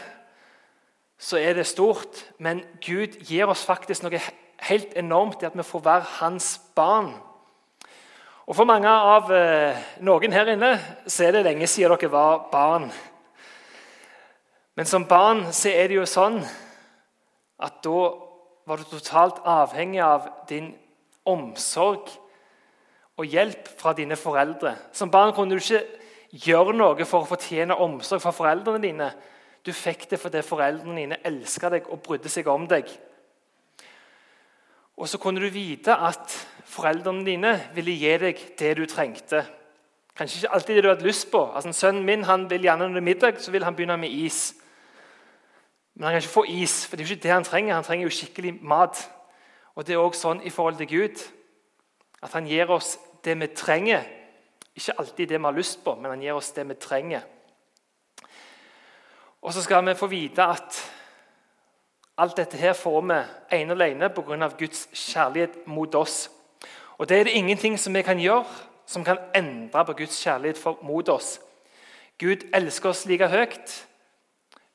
så 1.18 1.38
er 1.38 1.52
det 1.52 1.66
stort. 1.66 2.26
Men 2.38 2.62
Gud 2.86 3.18
gir 3.26 3.46
oss 3.46 3.64
faktisk 3.66 4.02
noe 4.02 4.20
helt 4.68 4.94
enormt 4.96 5.42
i 5.42 5.46
at 5.46 5.58
vi 5.58 5.62
får 5.62 5.84
være 5.84 6.06
hans 6.20 6.60
barn. 6.74 7.14
Og 8.48 8.56
For 8.56 8.64
mange 8.64 8.88
av 8.88 9.26
eh, 9.36 9.76
noen 10.00 10.32
her 10.32 10.48
inne 10.54 10.70
så 11.04 11.26
er 11.26 11.34
det 11.36 11.44
lenge 11.44 11.66
siden 11.68 11.92
dere 11.92 12.08
var 12.08 12.46
barn. 12.48 12.86
Men 14.72 14.88
som 14.88 15.04
barn 15.04 15.42
så 15.52 15.68
er 15.68 15.90
det 15.90 15.98
jo 15.98 16.06
sånn 16.08 16.38
at 17.60 17.76
da 17.84 18.00
var 18.64 18.80
du 18.80 18.88
totalt 18.88 19.42
avhengig 19.44 20.00
av 20.00 20.30
din 20.48 20.70
omsorg 21.28 22.08
og 23.20 23.28
hjelp 23.28 23.68
fra 23.68 23.92
dine 23.98 24.16
foreldre. 24.16 24.78
Som 24.96 25.12
barn 25.12 25.34
kunne 25.36 25.58
du 25.58 25.60
ikke 25.60 25.84
gjøre 26.48 26.72
noe 26.78 27.04
for 27.04 27.26
å 27.26 27.28
fortjene 27.28 27.76
omsorg 27.76 28.24
fra 28.24 28.32
foreldrene 28.32 28.80
dine. 28.80 29.10
Du 29.60 29.74
fikk 29.76 30.08
det 30.08 30.22
fordi 30.22 30.40
foreldrene 30.46 31.02
dine 31.02 31.20
elska 31.20 31.68
deg 31.76 31.92
og 31.92 32.00
brydde 32.06 32.32
seg 32.32 32.48
om 32.48 32.64
deg. 32.70 32.88
Og 34.96 35.04
så 35.04 35.20
kunne 35.20 35.44
du 35.44 35.52
vite 35.52 35.92
at 35.92 36.32
foreldrene 36.68 37.24
dine 37.26 37.54
ville 37.74 37.96
gi 37.96 38.16
deg 38.20 38.42
det 38.58 38.74
du 38.76 38.84
trengte. 38.86 39.44
Kanskje 40.18 40.42
ikke 40.42 40.54
alltid 40.54 40.76
det 40.76 40.84
du 40.84 40.88
hadde 40.90 41.06
lyst 41.06 41.30
på. 41.30 41.44
Altså, 41.54 41.72
Sønnen 41.72 42.04
min 42.04 42.24
han 42.24 42.48
vil 42.50 42.66
gjerne 42.66 42.84
under 42.84 43.00
er 43.00 43.06
middag, 43.06 43.40
så 43.40 43.50
vil 43.50 43.64
han 43.64 43.76
begynne 43.76 43.96
med 43.96 44.10
is. 44.10 44.54
Men 45.94 46.04
han 46.04 46.12
kan 46.12 46.22
ikke 46.22 46.34
få 46.34 46.44
is, 46.48 46.86
for 46.86 46.96
det 46.96 47.04
er 47.04 47.08
jo 47.08 47.14
ikke 47.14 47.22
det 47.22 47.32
han 47.32 47.44
trenger. 47.44 47.74
Han 47.74 47.84
trenger 47.84 48.06
jo 48.06 48.10
skikkelig 48.10 48.54
mat. 48.62 49.10
Og 49.74 49.86
Det 49.86 49.94
er 49.94 49.98
også 49.98 50.20
sånn 50.20 50.40
i 50.42 50.50
forhold 50.50 50.76
til 50.76 50.88
Gud. 50.90 51.22
At 52.22 52.32
han 52.32 52.46
gir 52.46 52.70
oss 52.70 52.98
det 53.24 53.36
vi 53.38 53.46
trenger. 53.46 54.02
Ikke 54.74 54.94
alltid 54.98 55.28
det 55.28 55.38
vi 55.38 55.44
har 55.44 55.54
lyst 55.54 55.84
på, 55.84 55.94
men 55.94 56.10
han 56.10 56.22
gir 56.22 56.34
oss 56.34 56.50
det 56.52 56.68
vi 56.68 56.74
trenger. 56.74 57.22
Og 59.42 59.52
så 59.54 59.62
skal 59.62 59.86
vi 59.86 59.94
få 59.94 60.06
vite 60.06 60.42
at 60.42 60.80
alt 62.18 62.36
dette 62.36 62.58
her 62.58 62.72
får 62.74 63.00
vi 63.00 63.18
ene 63.54 63.74
og 63.74 63.78
alene 63.78 64.10
pga. 64.10 64.48
Guds 64.58 64.88
kjærlighet 64.92 65.66
mot 65.66 65.94
oss. 65.94 66.28
Og 66.98 67.08
det 67.08 67.20
er 67.20 67.24
det 67.24 67.36
ingenting 67.38 67.78
som 67.78 67.94
vi 67.94 68.02
kan 68.02 68.18
gjøre 68.20 68.44
som 68.88 69.04
kan 69.04 69.18
endre 69.36 69.84
på 69.84 69.92
Guds 69.92 70.16
kjærlighet 70.22 70.58
for, 70.58 70.78
mot 70.82 71.08
oss. 71.08 71.40
Gud 72.18 72.48
elsker 72.54 72.88
oss 72.88 73.06
like 73.06 73.28
høyt 73.28 73.84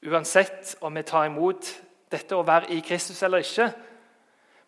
Uansett 0.04 0.76
om 0.84 0.96
vi 0.96 1.02
tar 1.08 1.30
imot 1.30 1.70
dette 2.12 2.36
å 2.36 2.44
være 2.44 2.74
i 2.76 2.82
Kristus 2.84 3.22
eller 3.24 3.40
ikke. 3.40 3.70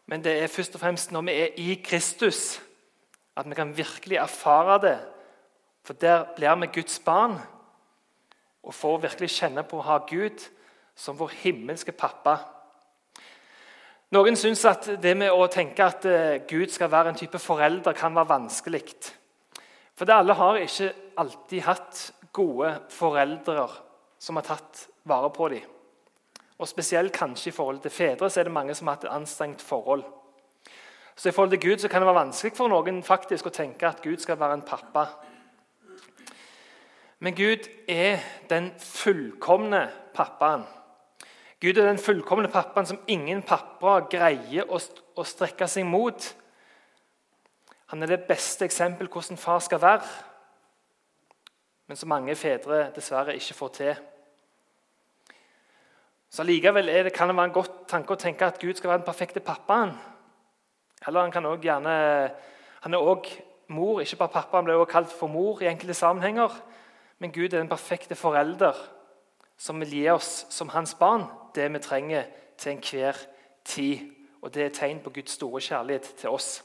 Men 0.08 0.24
det 0.24 0.32
er 0.40 0.52
først 0.52 0.78
og 0.78 0.82
fremst 0.82 1.12
når 1.12 1.26
vi 1.28 1.34
er 1.42 1.58
i 1.60 1.76
Kristus, 1.84 2.62
at 3.36 3.50
vi 3.50 3.58
kan 3.58 3.74
virkelig 3.76 4.16
erfare 4.22 4.78
det. 4.82 4.96
For 5.84 5.94
der 5.94 6.24
blir 6.38 6.56
vi 6.62 6.72
Guds 6.80 7.00
barn 7.04 7.36
og 8.64 8.74
får 8.74 9.02
virkelig 9.10 9.34
kjenne 9.36 9.66
på 9.68 9.82
å 9.82 9.86
ha 9.90 9.98
Gud 10.08 10.40
som 10.96 11.20
vår 11.20 11.36
himmelske 11.44 11.92
pappa. 11.92 12.38
Noen 14.14 14.38
syns 14.38 14.62
at 14.70 14.88
det 15.02 15.16
med 15.18 15.34
å 15.34 15.48
tenke 15.50 15.86
at 15.86 16.06
eh, 16.06 16.42
Gud 16.46 16.70
skal 16.70 16.92
være 16.94 17.10
en 17.12 17.18
type 17.18 17.40
forelder, 17.42 17.96
kan 17.98 18.14
være 18.16 18.30
vanskelig. 18.36 18.84
For 19.98 20.06
det 20.06 20.14
alle 20.14 20.36
har 20.38 20.60
ikke 20.62 20.92
alltid 21.18 21.64
hatt 21.66 22.02
gode 22.36 22.70
foreldre 22.94 23.66
som 24.22 24.38
har 24.38 24.46
tatt 24.46 24.86
vare 25.10 25.32
på 25.34 25.50
dem. 25.56 25.72
Og 26.56 26.70
Spesielt 26.70 27.14
kanskje 27.16 27.50
i 27.50 27.56
forhold 27.56 27.82
til 27.84 27.92
fedre 27.92 28.30
så 28.30 28.40
er 28.40 28.48
det 28.48 28.56
mange 28.56 28.76
som 28.76 28.88
har 28.88 29.00
hatt 29.00 29.08
et 29.08 29.16
anstrengt 29.16 29.64
forhold. 29.64 30.06
Så 31.16 31.30
i 31.30 31.32
forhold 31.32 31.56
til 31.56 31.64
Gud 31.70 31.82
så 31.82 31.90
kan 31.90 32.02
det 32.02 32.08
være 32.08 32.22
vanskelig 32.26 32.56
for 32.56 32.72
noen 32.72 33.02
faktisk 33.04 33.48
å 33.48 33.56
tenke 33.56 33.88
at 33.88 34.04
Gud 34.04 34.22
skal 34.24 34.40
være 34.40 34.60
en 34.60 34.68
pappa. 34.68 35.08
Men 37.24 37.36
Gud 37.36 37.68
er 37.88 38.20
den 38.50 38.72
fullkomne 38.80 39.88
pappaen. 40.14 40.66
Gud 41.66 41.80
er 41.82 41.88
den 41.88 41.98
fullkomne 41.98 42.46
pappaen 42.54 42.86
som 42.86 43.00
ingen 43.10 43.40
pappa 43.42 43.96
greier 44.06 44.68
å, 44.70 44.78
strekke 45.26 45.66
seg 45.66 45.88
mot. 45.90 46.28
Han 47.90 48.06
er 48.06 48.12
det 48.12 48.28
beste 48.28 48.68
eksempel 48.68 49.10
hvordan 49.10 49.40
far 49.42 49.64
skal 49.66 49.82
være, 49.82 50.12
men 51.90 51.98
som 51.98 52.12
mange 52.14 52.36
fedre 52.38 52.92
dessverre 52.94 53.34
ikke 53.34 53.58
får 53.58 53.72
til. 53.80 54.04
Så 56.30 56.46
Likevel 56.46 56.92
det, 56.92 57.16
kan 57.16 57.34
det 57.34 57.38
være 57.40 57.50
en 57.50 57.58
godt 57.58 57.80
tanke 57.90 58.14
å 58.14 58.22
tenke 58.22 58.46
at 58.46 58.62
Gud 58.62 58.78
skal 58.78 58.92
være 58.92 59.02
den 59.02 59.10
perfekte 59.10 59.42
pappaen. 59.42 59.96
Eller 61.08 61.26
Han 61.26 61.34
kan 61.34 61.50
også 61.50 61.66
gjerne, 61.66 61.96
han 62.86 62.94
er 62.94 63.10
også 63.10 63.42
mor, 63.74 64.02
ikke 64.02 64.22
bare 64.22 64.36
pappa. 64.38 64.58
Han 64.58 64.70
ble 64.70 64.78
også 64.78 64.92
kalt 64.92 65.18
for 65.18 65.34
mor 65.34 65.66
i 65.66 65.72
enkelte 65.72 65.98
sammenhenger. 65.98 66.62
Men 67.18 67.34
Gud 67.34 67.48
er 67.48 67.58
den 67.58 67.74
perfekte 67.74 68.14
forelder 68.16 68.78
som 69.58 69.80
vil 69.80 69.94
gi 69.94 70.10
oss 70.10 70.46
som 70.50 70.70
hans 70.70 70.96
barn 71.00 71.26
det 71.56 71.74
vi 71.74 71.80
trenger 71.80 72.24
til 72.58 72.72
enhver 72.72 73.18
tid. 73.66 74.00
Og 74.42 74.54
Det 74.54 74.66
er 74.66 74.70
tegn 74.70 75.00
på 75.00 75.10
Guds 75.10 75.32
store 75.32 75.62
kjærlighet 75.62 76.14
til 76.18 76.30
oss. 76.30 76.64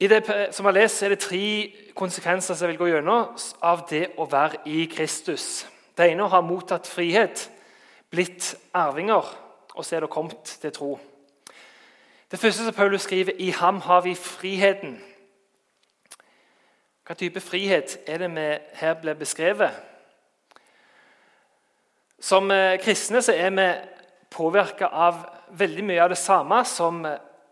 I 0.00 0.06
det 0.06 0.48
som 0.50 0.66
jeg 0.66 0.74
leser, 0.74 1.06
er 1.06 1.08
det 1.08 1.18
tre 1.18 1.72
konsekvenser 1.94 2.54
som 2.54 2.66
jeg 2.66 2.72
vil 2.72 2.78
gå 2.78 2.86
gjennom 2.86 3.36
av 3.62 3.84
det 3.90 4.06
å 4.16 4.24
være 4.24 4.62
i 4.66 4.86
Kristus. 4.88 5.66
Det 5.96 6.08
ene 6.08 6.28
har 6.28 6.40
mottatt 6.40 6.88
frihet, 6.88 7.50
blitt 8.10 8.54
arvinger, 8.74 9.28
og 9.74 9.84
så 9.84 9.96
er 9.96 10.00
det 10.00 10.10
kommet 10.10 10.56
til 10.60 10.72
tro. 10.72 10.98
Det 12.30 12.38
første 12.38 12.64
som 12.64 12.74
Paulus 12.74 13.02
skriver, 13.02 13.32
i 13.38 13.50
ham 13.50 13.80
har 13.80 14.00
vi 14.00 14.14
friheten. 14.14 14.96
Hva 17.06 17.14
type 17.14 17.40
frihet 17.40 17.98
er 18.06 18.18
det 18.18 18.30
vi 18.30 18.48
her 18.80 18.94
blir 19.02 19.14
beskrevet? 19.14 19.89
Som 22.20 22.50
eh, 22.52 22.76
kristne 22.82 23.22
så 23.24 23.32
er 23.32 23.54
vi 23.56 23.66
påvirka 24.30 24.90
av 24.92 25.22
veldig 25.56 25.84
mye 25.88 26.02
av 26.04 26.12
det 26.12 26.20
samme 26.20 26.60
som 26.68 27.00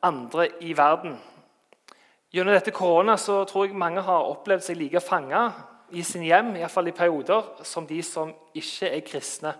andre 0.04 0.50
i 0.60 0.74
verden. 0.76 1.16
Gjennom 2.28 2.52
dette 2.52 2.74
korona 2.76 3.16
så 3.16 3.40
tror 3.48 3.64
jeg 3.66 3.78
mange 3.80 4.04
har 4.04 4.28
opplevd 4.28 4.66
seg 4.66 4.76
like 4.76 5.00
fanga 5.00 5.46
i 5.96 6.04
sin 6.04 6.26
hjem, 6.26 6.52
i, 6.60 6.66
fall 6.68 6.90
i 6.90 6.92
perioder, 6.92 7.46
som 7.64 7.86
de 7.88 8.02
som 8.04 8.34
ikke 8.52 8.92
er 8.92 9.06
kristne. 9.06 9.54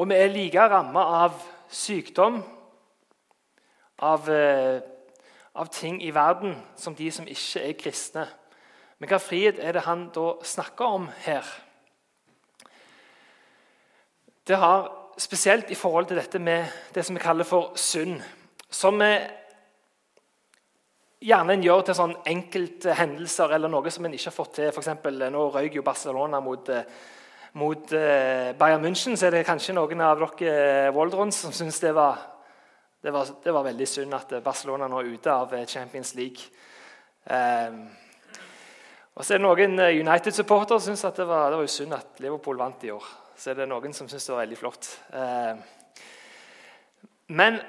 Og 0.00 0.08
vi 0.08 0.16
er 0.16 0.32
like 0.32 0.68
ramma 0.72 1.04
av 1.26 1.36
sykdom, 1.68 2.40
av, 4.00 4.28
eh, 4.32 4.80
av, 5.52 5.68
ting 5.68 6.00
i 6.02 6.14
verden, 6.14 6.56
som 6.76 6.96
de 6.96 7.10
som 7.12 7.28
ikke 7.28 7.60
er 7.60 7.76
kristne. 7.76 8.28
Men 8.98 9.12
hva 9.12 9.20
frihet 9.20 9.60
er 9.60 9.76
det 9.76 9.84
han 9.84 10.08
da 10.14 10.38
snakker 10.40 10.96
om 10.96 11.10
her? 11.26 11.44
Det 14.48 14.56
har 14.56 14.92
spesielt 15.20 15.70
i 15.70 15.76
forhold 15.76 16.06
til 16.08 16.16
dette 16.16 16.38
med 16.40 16.64
det 16.94 17.02
som 17.04 17.16
vi 17.16 17.20
kaller 17.20 17.44
for 17.44 17.74
synd. 17.76 18.14
Som 18.70 19.02
vi 19.02 19.10
gjerne 21.28 21.52
en 21.52 21.64
gjør 21.66 21.82
til 21.84 21.98
sånn 21.98 22.14
enkelte 22.30 22.94
hendelser 22.96 23.52
eller 23.52 23.68
noe 23.68 23.92
som 23.92 24.08
en 24.08 24.16
ikke 24.16 24.30
har 24.30 24.36
fått 24.38 24.54
til. 24.56 24.70
For 24.72 24.80
eksempel, 24.80 25.20
nå 25.34 25.42
røyk 25.52 25.76
jo 25.76 25.84
Barcelona 25.84 26.40
mot, 26.40 26.72
eh, 26.72 26.88
mot 27.60 27.92
uh, 27.92 28.54
Bayern 28.56 28.86
München. 28.86 29.20
Så 29.20 29.28
er 29.28 29.36
det 29.36 29.44
kanskje 29.50 29.76
noen 29.76 30.00
av 30.00 30.24
dere 30.40 30.94
Waldrons 30.96 31.42
som 31.44 31.52
syns 31.52 31.84
det 31.84 31.92
det, 31.92 32.08
det 33.04 33.52
var, 33.52 33.68
veldig 33.68 33.92
synd 33.92 34.16
at 34.16 34.36
Barcelona 34.42 34.88
nå 34.88 35.02
er 35.02 35.12
ute 35.12 35.30
av 35.30 35.56
Champions 35.68 36.14
League. 36.16 36.48
Um, 37.28 37.84
og 39.12 39.24
så 39.24 39.34
er 39.34 39.42
det 39.42 39.44
noen 39.44 39.78
United-supportere 39.92 40.80
som 40.80 40.96
syns 40.96 41.20
det 41.20 41.28
var, 41.28 41.50
det 41.52 41.60
var 41.60 41.74
synd 41.76 42.00
at 42.00 42.22
Liverpool 42.24 42.56
vant 42.56 42.88
i 42.88 42.96
år. 42.96 43.16
Så 43.38 43.52
er 43.52 43.60
det 43.60 43.68
noen 43.70 43.92
som 43.94 44.08
syns 44.10 44.24
det 44.26 44.32
var 44.34 44.42
veldig 44.42 44.56
flott. 44.58 44.88
Uh, 45.14 45.60
men 47.30 47.60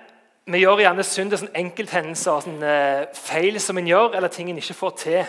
vi 0.50 0.64
gjør 0.64 0.82
gjerne 0.82 1.06
synd 1.06 1.30
til 1.30 1.42
sånn 1.44 1.58
enkelthendelser, 1.60 2.40
sånn, 2.42 2.64
eh, 2.66 3.10
feil 3.14 3.60
som 3.62 3.78
en 3.78 3.88
gjør, 3.88 4.16
eller 4.18 4.32
ting 4.34 4.50
en 4.50 4.58
ikke 4.58 4.74
får 4.74 4.96
til. 4.98 5.28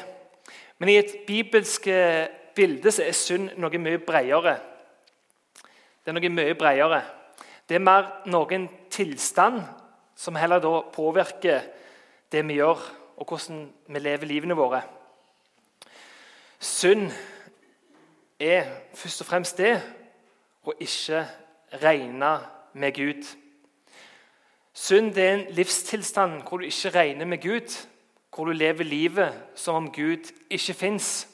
Men 0.78 0.88
i 0.88 0.96
et 0.96 1.12
bibelsk 1.26 1.90
eh, 1.92 2.30
bilde 2.56 2.92
så 2.94 3.04
er 3.04 3.18
synd 3.18 3.50
noe 3.60 3.82
mye 3.82 4.00
bredere. 4.00 4.56
Det 5.60 6.08
er 6.08 6.16
noe 6.16 6.32
mye 6.32 6.56
bredere. 6.56 7.02
Det 7.68 7.76
er 7.76 7.84
mer 7.84 8.08
noen 8.32 8.68
tilstand 8.88 9.60
som 10.16 10.40
heller 10.40 10.62
da 10.62 10.72
påvirker 10.94 11.68
det 12.32 12.46
vi 12.48 12.56
gjør, 12.62 12.80
og 13.20 13.28
hvordan 13.28 13.66
vi 13.92 13.98
lever 14.00 14.30
livene 14.30 14.56
våre. 14.56 14.80
Synd 16.60 17.10
er 18.40 18.64
først 18.94 19.20
og 19.20 19.34
fremst 19.34 19.60
det 19.60 19.74
å 20.70 20.76
ikke 20.80 21.24
regne 21.82 22.32
med 22.72 22.94
Gud. 22.94 23.26
Synd 24.72 25.18
er 25.18 25.34
en 25.34 25.46
livstilstand 25.54 26.42
hvor 26.46 26.60
du 26.60 26.68
ikke 26.68 26.94
regner 26.94 27.26
med 27.26 27.42
Gud, 27.42 27.74
hvor 28.34 28.46
du 28.46 28.52
lever 28.52 28.86
livet 28.86 29.34
som 29.54 29.74
om 29.74 29.92
Gud 29.92 30.30
ikke 30.50 30.74
fins. 30.74 31.28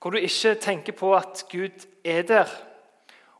Hvor 0.00 0.10
du 0.10 0.18
ikke 0.18 0.54
tenker 0.54 0.92
på 0.92 1.14
at 1.16 1.44
Gud 1.50 1.86
er 2.04 2.22
der, 2.22 2.48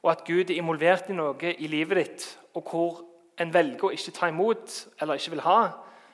og 0.03 0.11
at 0.11 0.25
Gud 0.27 0.50
er 0.50 0.61
involvert 0.61 1.09
i 1.09 1.17
noe 1.17 1.55
i 1.59 1.67
livet 1.67 1.97
ditt, 1.97 2.27
og 2.55 2.71
hvor 2.71 3.00
en 3.38 3.55
velger 3.55 3.88
å 3.88 3.95
ikke 3.95 4.15
ta 4.15 4.29
imot 4.29 4.75
eller 5.00 5.19
ikke 5.19 5.37
vil 5.37 5.47
ha 5.47 5.61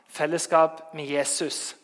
fellesskap 0.08 0.94
med 0.94 1.10
Jesus. 1.10 1.76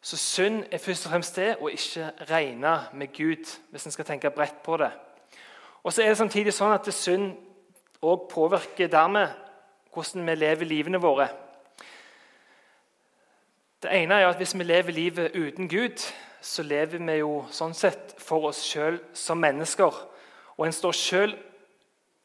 Så 0.00 0.16
synd 0.16 0.64
er 0.70 0.78
først 0.78 1.06
og 1.06 1.12
fremst 1.12 1.36
det 1.36 1.56
å 1.60 1.68
ikke 1.72 2.12
regne 2.30 2.76
med 2.94 3.12
Gud, 3.16 3.44
hvis 3.70 3.86
en 3.86 3.92
skal 3.92 4.06
tenke 4.06 4.30
bredt 4.30 4.62
på 4.62 4.76
det. 4.78 4.92
Og 5.82 5.92
så 5.92 6.02
er 6.02 6.12
det 6.12 6.20
samtidig 6.20 6.54
sånn 6.54 6.74
at 6.74 6.88
synd 6.94 7.32
òg 8.02 8.28
påvirker 8.30 8.90
dermed 8.90 9.34
hvordan 9.94 10.26
vi 10.26 10.34
lever 10.34 10.68
livene 10.68 11.00
våre. 11.02 11.28
Det 13.82 13.90
ene 13.94 14.14
er 14.14 14.26
at 14.28 14.36
Hvis 14.36 14.58
vi 14.58 14.64
lever 14.64 14.92
livet 14.92 15.34
uten 15.34 15.68
Gud, 15.68 15.98
så 16.40 16.62
lever 16.62 16.98
vi 16.98 17.18
jo 17.18 17.44
sånn 17.50 17.74
sett 17.74 18.14
for 18.18 18.48
oss 18.50 18.62
sjøl 18.62 18.98
som 19.14 19.38
mennesker. 19.38 19.94
Og 20.58 20.66
en, 20.66 20.72
selv, 20.72 21.34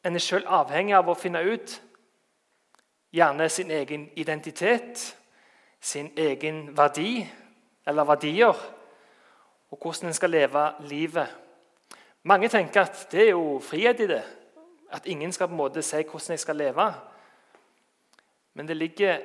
en 0.04 0.14
er 0.14 0.22
sjøl 0.22 0.46
avhengig 0.46 0.94
av 0.94 1.08
å 1.08 1.14
finne 1.14 1.42
ut 1.42 1.80
gjerne 3.14 3.48
sin 3.48 3.70
egen 3.70 4.08
identitet, 4.16 5.16
sin 5.80 6.10
egen 6.16 6.76
verdi 6.76 7.26
eller 7.86 8.04
verdier, 8.04 8.58
og 9.70 9.78
hvordan 9.78 10.10
en 10.10 10.14
skal 10.14 10.30
leve 10.30 10.64
livet. 10.88 11.28
Mange 12.24 12.48
tenker 12.48 12.86
at 12.86 13.06
det 13.12 13.26
er 13.26 13.30
jo 13.34 13.58
frihet 13.60 14.00
i 14.00 14.08
det. 14.08 14.22
At 14.92 15.06
ingen 15.06 15.32
skal 15.32 15.50
på 15.50 15.56
en 15.56 15.60
måte 15.60 15.82
si 15.84 16.02
hvordan 16.02 16.36
jeg 16.36 16.40
skal 16.40 16.56
leve. 16.56 16.86
Men 18.54 18.68
det 18.68 18.76
ligger 18.76 19.18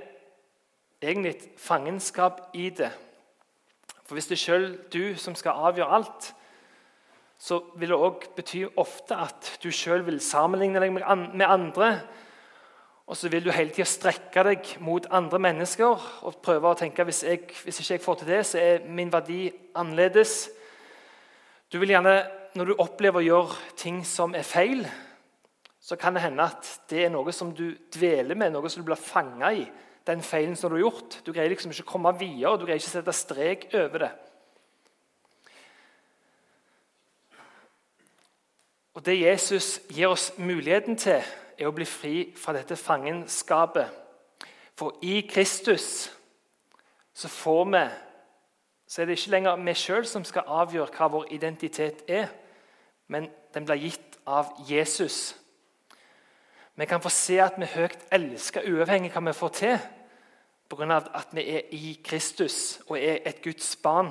egentlig 1.01 1.35
et 1.35 1.47
fangenskap 1.57 2.41
i 2.53 2.69
det. 2.69 2.91
For 4.05 4.17
hvis 4.17 4.27
det 4.27 4.35
er 4.35 4.43
sjøl 4.43 4.67
du 4.93 5.15
som 5.21 5.35
skal 5.37 5.51
avgjøre 5.69 5.95
alt, 5.95 6.33
så 7.39 7.61
vil 7.79 7.93
det 7.93 7.97
òg 7.97 8.25
bety 8.35 8.65
ofte 8.75 9.15
at 9.15 9.51
du 9.63 9.69
sjøl 9.71 10.01
vil 10.07 10.19
sammenligne 10.19 10.81
deg 10.81 10.91
med 10.91 11.45
andre. 11.45 11.91
Og 13.07 13.17
så 13.17 13.29
vil 13.29 13.45
du 13.45 13.51
hele 13.55 13.71
tida 13.71 13.87
strekke 13.87 14.43
deg 14.43 14.73
mot 14.83 15.07
andre 15.09 15.39
mennesker 15.39 16.09
og 16.25 16.41
prøve 16.43 16.73
å 16.73 16.77
tenke 16.77 17.05
hvis, 17.07 17.23
hvis 17.63 17.79
ikke 17.79 17.93
jeg 17.95 18.03
får 18.03 18.19
til 18.19 18.33
det, 18.33 18.41
så 18.45 18.59
er 18.59 18.83
min 18.89 19.13
verdi 19.13 19.47
annerledes. 19.77 20.49
Du 21.71 21.79
vil 21.79 21.93
gjerne, 21.95 22.17
Når 22.57 22.65
du 22.65 22.79
opplever 22.81 23.21
å 23.21 23.27
gjøre 23.27 23.57
ting 23.77 24.01
som 24.07 24.33
er 24.37 24.47
feil, 24.47 24.87
så 25.79 25.97
kan 25.99 26.15
det 26.15 26.23
hende 26.23 26.45
at 26.45 26.67
det 26.89 27.05
er 27.05 27.11
noe 27.13 27.33
som 27.33 27.51
du 27.55 27.71
dveler 27.93 28.37
med, 28.37 28.53
noe 28.53 28.69
som 28.69 28.81
du 28.81 28.87
blir 28.89 28.99
fanga 28.99 29.51
i. 29.53 29.67
Den 30.07 30.23
feilen 30.25 30.55
som 30.57 30.71
du 30.71 30.79
har 30.79 30.87
gjort. 30.87 31.19
Du 31.25 31.31
greier 31.33 31.51
liksom 31.51 31.71
ikke 31.73 31.85
å 31.85 31.91
komme 31.91 32.13
videre, 32.17 32.57
du 32.57 32.65
greier 32.65 32.81
ikke 32.81 32.91
å 32.91 32.97
sette 32.97 33.15
strek 33.15 33.69
over 33.77 34.05
det. 34.05 34.11
Og 38.97 39.05
Det 39.05 39.15
Jesus 39.15 39.79
gir 39.87 40.09
oss 40.11 40.33
muligheten 40.37 40.97
til, 40.99 41.21
er 41.59 41.67
å 41.67 41.75
bli 41.75 41.85
fri 41.87 42.15
fra 42.35 42.55
dette 42.55 42.75
fangenskapet. 42.75 43.87
For 44.75 44.97
i 45.03 45.21
Kristus 45.27 46.09
så 47.13 47.27
får 47.27 47.65
vi 47.73 47.83
så 48.89 49.01
er 49.01 49.05
det 49.05 49.19
ikke 49.19 49.31
lenger 49.35 49.59
vi 49.61 49.73
sjøl 49.77 50.05
som 50.09 50.23
skal 50.25 50.47
avgjøre 50.49 50.89
hva 50.97 51.07
vår 51.13 51.27
identitet 51.35 52.01
er, 52.09 52.31
men 53.07 53.27
den 53.53 53.67
blir 53.67 53.77
gitt 53.83 54.17
av 54.25 54.49
Jesus. 54.65 55.35
Vi 56.73 56.87
kan 56.89 57.01
få 57.01 57.11
se 57.13 57.37
at 57.43 57.59
vi 57.61 57.69
høyt 57.69 58.07
elsker 58.11 58.65
uavhengig 58.65 59.11
av 59.13 59.21
hva 59.21 59.29
vi 59.29 59.37
får 59.37 59.53
til, 59.59 59.77
pga. 60.69 60.97
at 61.13 61.37
vi 61.37 61.45
er 61.53 61.69
i 61.71 61.99
Kristus 62.03 62.79
og 62.87 62.97
er 62.97 63.21
et 63.25 63.41
Guds 63.43 63.75
barn. 63.75 64.09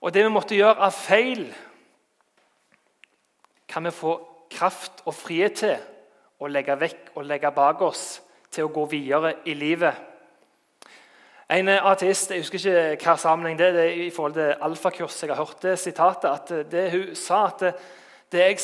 Og 0.00 0.14
det 0.14 0.24
vi 0.24 0.34
måtte 0.34 0.58
gjøre 0.58 0.82
av 0.82 0.90
feil, 0.90 1.46
kan 3.68 3.84
vi 3.84 3.94
få 3.94 4.18
kraft 4.50 5.04
og 5.06 5.14
frihet 5.14 5.54
til 5.62 5.76
å 6.40 6.50
legge 6.50 6.74
vekk 6.80 7.14
og 7.14 7.24
legge 7.30 7.54
bak 7.54 7.82
oss, 7.86 8.22
til 8.50 8.66
å 8.66 8.74
gå 8.74 8.88
videre 8.90 9.36
i 9.46 9.54
livet. 9.54 10.09
En 11.50 11.68
ateist, 11.68 12.30
jeg 12.30 12.44
husker 12.44 12.60
ikke 12.92 13.08
hva 13.08 13.16
sammenheng 13.18 13.56
det 13.58 13.64
er, 13.66 13.72
det 13.74 13.86
er 13.88 14.02
i 14.04 14.10
forhold 14.14 14.36
til 14.36 14.52
alfakurs 14.62 15.16
jeg 15.22 15.32
har 15.32 15.40
hørt 15.40 15.64
det 15.64 15.78
sitatet, 15.82 16.28
at 16.30 16.70
det 16.70 16.84
hun 16.92 17.16
sa 17.18 17.40
at 17.48 17.64
det, 17.64 17.72
det 18.30 18.44
jeg, 18.44 18.58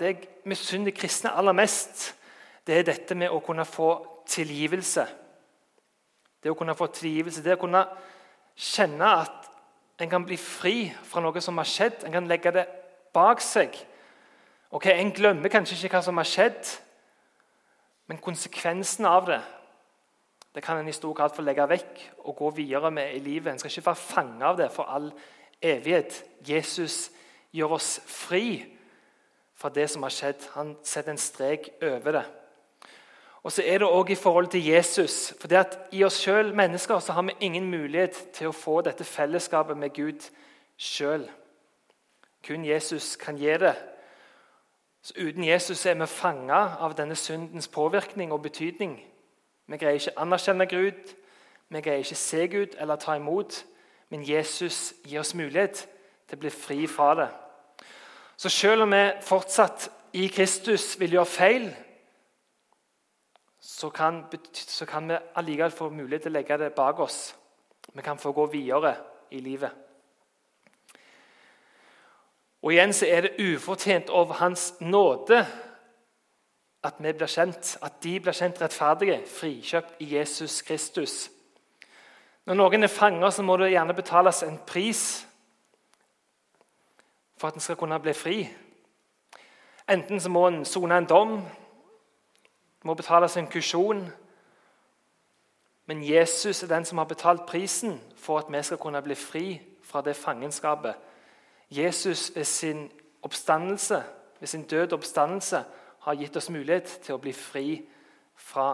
det 0.00 0.08
jeg 0.08 0.16
misunner 0.50 0.90
kristne 0.90 1.30
aller 1.38 1.54
mest, 1.54 2.08
det 2.66 2.80
er 2.80 2.88
dette 2.88 3.14
med 3.14 3.30
å 3.30 3.38
kunne 3.46 3.62
få 3.62 3.92
tilgivelse. 4.26 5.06
Det 6.42 6.50
å 6.50 6.58
kunne 6.58 6.74
få 6.74 6.90
tilgivelse, 6.90 7.44
det 7.46 7.54
å 7.54 7.62
kunne 7.62 7.84
kjenne 8.58 9.14
at 9.22 9.48
en 10.02 10.10
kan 10.10 10.26
bli 10.26 10.40
fri 10.40 10.76
fra 11.06 11.22
noe 11.22 11.38
som 11.40 11.62
har 11.62 11.70
skjedd. 11.70 12.02
En 12.02 12.18
kan 12.18 12.26
legge 12.26 12.50
det 12.58 12.66
bak 13.14 13.38
seg. 13.38 13.76
Ok, 14.74 14.90
En 14.90 15.14
glemmer 15.14 15.52
kanskje 15.52 15.78
ikke 15.78 16.00
hva 16.00 16.02
som 16.02 16.18
har 16.18 16.26
skjedd, 16.26 16.78
men 18.10 18.18
konsekvensen 18.18 19.06
av 19.06 19.30
det 19.30 19.42
det 20.54 20.62
kan 20.62 20.78
en 20.78 20.88
i 20.88 20.92
stor 20.92 21.14
grad 21.16 21.32
få 21.36 21.42
legge 21.42 21.64
vekk 21.68 22.02
og 22.26 22.36
gå 22.36 22.50
videre 22.50 22.90
med 22.90 23.14
i 23.14 23.22
livet. 23.24 23.52
En 23.52 23.58
skal 23.58 23.72
ikke 23.72 23.86
være 23.86 23.96
fanget 23.96 24.44
av 24.48 24.56
det 24.60 24.68
for 24.72 24.90
all 24.92 25.08
evighet. 25.62 26.24
Jesus 26.48 27.10
gjør 27.52 27.78
oss 27.78 28.00
fri 28.06 28.60
fra 29.56 29.70
det 29.72 29.88
som 29.90 30.04
har 30.04 30.12
skjedd. 30.12 30.48
Han 30.56 30.76
setter 30.84 31.14
en 31.14 31.20
strek 31.20 31.70
over 31.82 32.18
det. 32.18 32.24
Og 33.42 33.52
så 33.52 33.64
er 33.66 33.80
det 33.82 33.88
òg 33.88 34.12
i 34.12 34.18
forhold 34.18 34.46
til 34.52 34.66
Jesus. 34.66 35.34
For 35.40 35.48
det 35.48 35.58
at 35.58 35.78
I 35.92 36.04
oss 36.04 36.20
sjøl, 36.20 36.52
mennesker, 36.54 36.98
så 36.98 37.12
har 37.12 37.22
vi 37.22 37.38
ingen 37.40 37.70
mulighet 37.70 38.28
til 38.34 38.50
å 38.50 38.56
få 38.56 38.80
dette 38.86 39.04
fellesskapet 39.04 39.78
med 39.78 39.94
Gud 39.96 40.28
sjøl. 40.78 41.24
Kun 42.46 42.66
Jesus 42.66 43.16
kan 43.16 43.38
gi 43.38 43.56
det. 43.58 43.74
Så 45.02 45.14
Uten 45.18 45.44
Jesus 45.44 45.86
er 45.86 45.98
vi 45.98 46.06
fanga 46.06 46.76
av 46.78 46.94
denne 46.94 47.16
syndens 47.18 47.68
påvirkning 47.68 48.32
og 48.32 48.42
betydning. 48.42 49.00
Vi 49.72 49.78
greier 49.80 49.96
ikke 49.96 50.18
anerkjenne 50.20 50.66
Gud, 50.68 51.14
vi 51.72 51.80
greier 51.80 52.02
ikke 52.04 52.14
se 52.20 52.48
Gud 52.52 52.74
eller 52.78 52.96
ta 53.00 53.14
imot. 53.16 53.62
Men 54.12 54.28
Jesus 54.28 54.92
gir 55.08 55.22
oss 55.22 55.32
mulighet 55.34 55.86
til 56.28 56.36
å 56.36 56.40
bli 56.42 56.50
fri 56.52 56.84
fra 56.90 57.14
det. 57.16 57.28
Så 58.36 58.52
selv 58.52 58.84
om 58.84 58.92
vi 58.92 59.00
fortsatt 59.24 59.86
i 60.12 60.26
Kristus 60.28 60.98
vil 61.00 61.16
gjøre 61.16 61.30
feil, 61.32 61.64
så 63.62 63.88
kan, 63.88 64.26
så 64.52 64.84
kan 64.86 65.08
vi 65.08 65.16
allikevel 65.40 65.72
få 65.72 65.88
mulighet 65.88 66.26
til 66.26 66.34
å 66.34 66.36
legge 66.36 66.58
det 66.60 66.74
bak 66.76 67.00
oss. 67.00 67.32
Vi 67.94 68.04
kan 68.04 68.20
få 68.20 68.34
gå 68.36 68.46
videre 68.52 68.92
i 69.32 69.40
livet. 69.40 69.72
Og 72.60 72.74
igjen 72.74 72.92
så 72.92 73.08
er 73.08 73.24
det 73.24 73.38
ufortjent 73.40 74.12
over 74.12 74.42
Hans 74.44 74.74
nåde 74.84 75.46
at 76.84 76.94
vi 76.98 77.12
blir 77.12 77.26
kjent, 77.26 77.76
at 77.82 78.02
de 78.02 78.20
blir 78.20 78.34
kjent 78.34 78.60
rettferdige, 78.60 79.20
frikjøpt 79.26 80.00
i 80.02 80.16
Jesus 80.16 80.62
Kristus. 80.62 81.30
Når 82.46 82.58
noen 82.58 82.82
er 82.82 82.90
fanger, 82.90 83.30
så 83.30 83.42
må 83.42 83.56
det 83.56 83.70
gjerne 83.70 83.94
betales 83.94 84.42
en 84.42 84.58
pris 84.66 85.02
for 87.38 87.48
at 87.48 87.54
en 87.54 87.60
skal 87.60 87.76
kunne 87.76 88.00
bli 88.02 88.12
fri. 88.12 88.36
Enten 89.90 90.20
så 90.20 90.30
må 90.30 90.46
en 90.48 90.64
sone 90.64 90.98
en 90.98 91.06
dom, 91.06 91.36
må 92.84 92.94
betales 92.94 93.36
en 93.36 93.46
kusjon. 93.46 94.02
Men 95.86 96.02
Jesus 96.02 96.62
er 96.62 96.70
den 96.70 96.84
som 96.84 96.98
har 96.98 97.04
betalt 97.04 97.46
prisen 97.46 98.00
for 98.16 98.38
at 98.38 98.50
vi 98.50 98.62
skal 98.62 98.78
kunne 98.78 99.02
bli 99.02 99.14
fri 99.14 99.60
fra 99.82 100.02
det 100.02 100.16
fangenskapet. 100.16 100.94
Jesus 101.70 102.32
ved 102.34 102.44
sin 102.44 102.90
oppstandelse, 103.22 104.02
ved 104.40 104.48
sin 104.48 104.62
død 104.62 104.92
oppstandelse 104.92 105.64
har 106.02 106.18
gitt 106.18 106.36
oss 106.36 106.50
mulighet 106.50 106.98
til 107.04 107.16
å 107.16 107.22
bli 107.22 107.32
fri 107.36 107.66
fra 108.38 108.72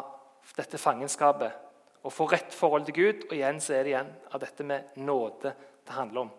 dette 0.57 0.81
fangenskapet 0.81 2.05
og 2.07 2.14
få 2.14 2.29
rett 2.31 2.55
forhold 2.55 2.87
til 2.88 2.97
Gud. 2.97 3.27
Og 3.29 3.35
igjen 3.37 3.61
så 3.61 3.77
er 3.77 3.85
det 3.85 3.93
igjen 3.93 4.12
av 4.33 4.43
dette 4.43 4.64
med 4.64 4.97
nåde 5.05 5.53
det 5.53 5.97
handler 5.97 6.27
om. 6.27 6.31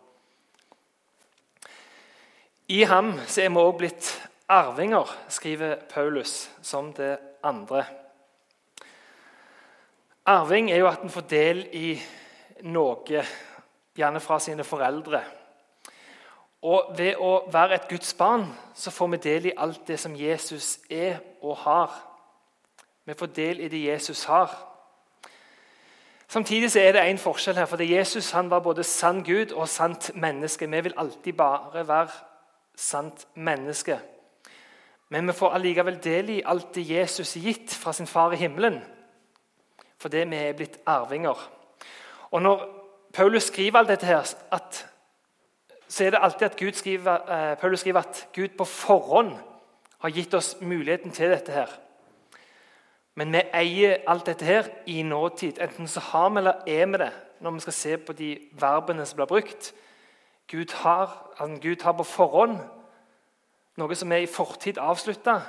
I 2.69 2.83
ham 2.85 3.15
så 3.25 3.41
er 3.43 3.49
vi 3.49 3.61
også 3.61 3.77
blitt 3.77 4.11
arvinger, 4.49 5.09
skriver 5.29 5.79
Paulus 5.89 6.49
som 6.61 6.91
det 6.93 7.15
andre. 7.45 7.85
Arving 10.29 10.69
er 10.69 10.81
jo 10.83 10.89
at 10.89 11.01
en 11.01 11.09
får 11.09 11.25
del 11.31 11.63
i 11.73 11.95
noe, 12.69 13.23
gjerne 13.97 14.21
fra 14.21 14.37
sine 14.41 14.65
foreldre. 14.67 15.21
Og 16.61 16.95
Ved 16.97 17.15
å 17.15 17.45
være 17.51 17.75
et 17.75 17.87
Guds 17.87 18.13
barn 18.13 18.49
så 18.75 18.91
får 18.91 19.07
vi 19.07 19.17
del 19.23 19.45
i 19.45 19.57
alt 19.57 19.87
det 19.87 19.99
som 19.99 20.15
Jesus 20.15 20.79
er 20.89 21.21
og 21.41 21.57
har. 21.57 21.93
Vi 23.05 23.13
får 23.13 23.31
del 23.35 23.59
i 23.59 23.67
det 23.67 23.83
Jesus 23.85 24.23
har. 24.23 24.51
Samtidig 26.27 26.71
så 26.71 26.79
er 26.79 26.91
det 26.91 27.05
en 27.09 27.17
forskjell 27.17 27.55
her. 27.57 27.65
for 27.65 27.81
Jesus 27.81 28.31
han 28.31 28.49
var 28.49 28.59
både 28.59 28.83
sann 28.83 29.23
Gud 29.23 29.51
og 29.51 29.69
sant 29.69 30.11
menneske. 30.15 30.69
Vi 30.69 30.81
vil 30.81 30.93
alltid 30.97 31.33
bare 31.33 31.87
være 31.87 32.09
sant 32.75 33.27
menneske. 33.33 33.99
Men 35.09 35.27
vi 35.27 35.33
får 35.33 35.53
allikevel 35.53 36.03
del 36.03 36.29
i 36.29 36.41
alt 36.45 36.75
det 36.75 36.89
Jesus 36.89 37.35
er 37.35 37.41
gitt 37.41 37.73
fra 37.73 37.93
sin 37.93 38.07
far 38.07 38.31
i 38.31 38.35
himmelen. 38.35 38.83
Fordi 39.97 40.17
vi 40.17 40.35
er 40.35 40.53
blitt 40.53 40.77
arvinger. 40.85 41.49
Og 42.31 42.41
Når 42.41 42.67
Paulus 43.13 43.43
skriver 43.43 43.79
alt 43.79 43.89
dette, 43.89 44.05
her, 44.05 44.23
så 45.89 46.05
er 46.05 46.13
det 46.13 46.19
alltid 46.21 46.45
at 46.45 46.57
Gud 46.57 46.71
skriver, 46.77 47.13
eh, 47.13 47.57
Paulus 47.57 47.79
skriver 47.79 47.99
at 47.99 48.27
Gud 48.33 48.49
på 48.57 48.65
forhånd 48.65 49.31
har 49.99 50.09
gitt 50.09 50.33
oss 50.33 50.55
muligheten 50.61 51.11
til 51.11 51.29
dette. 51.29 51.51
her. 51.51 51.67
Men 53.15 53.33
vi 53.33 53.41
eier 53.53 53.97
alt 54.07 54.25
dette 54.25 54.45
her 54.45 54.69
i 54.87 55.01
nåtid. 55.01 55.59
Enten 55.59 55.87
så 55.87 55.99
har 55.99 56.29
vi 56.29 56.37
eller 56.37 56.61
er 56.67 56.85
vi 56.85 56.97
det 56.97 57.11
når 57.39 57.51
vi 57.51 57.59
skal 57.59 57.73
se 57.73 57.97
på 57.97 58.13
de 58.13 58.37
verbene 58.51 59.05
som 59.05 59.15
blir 59.15 59.25
brukt. 59.25 59.73
Gud 60.47 60.73
har, 60.73 61.31
altså 61.39 61.61
Gud 61.61 61.81
har 61.83 61.91
på 61.91 62.03
forhånd 62.03 62.57
noe 63.77 63.95
som 63.95 64.11
er 64.11 64.23
i 64.23 64.25
fortid 64.25 64.77
avslutta. 64.77 65.41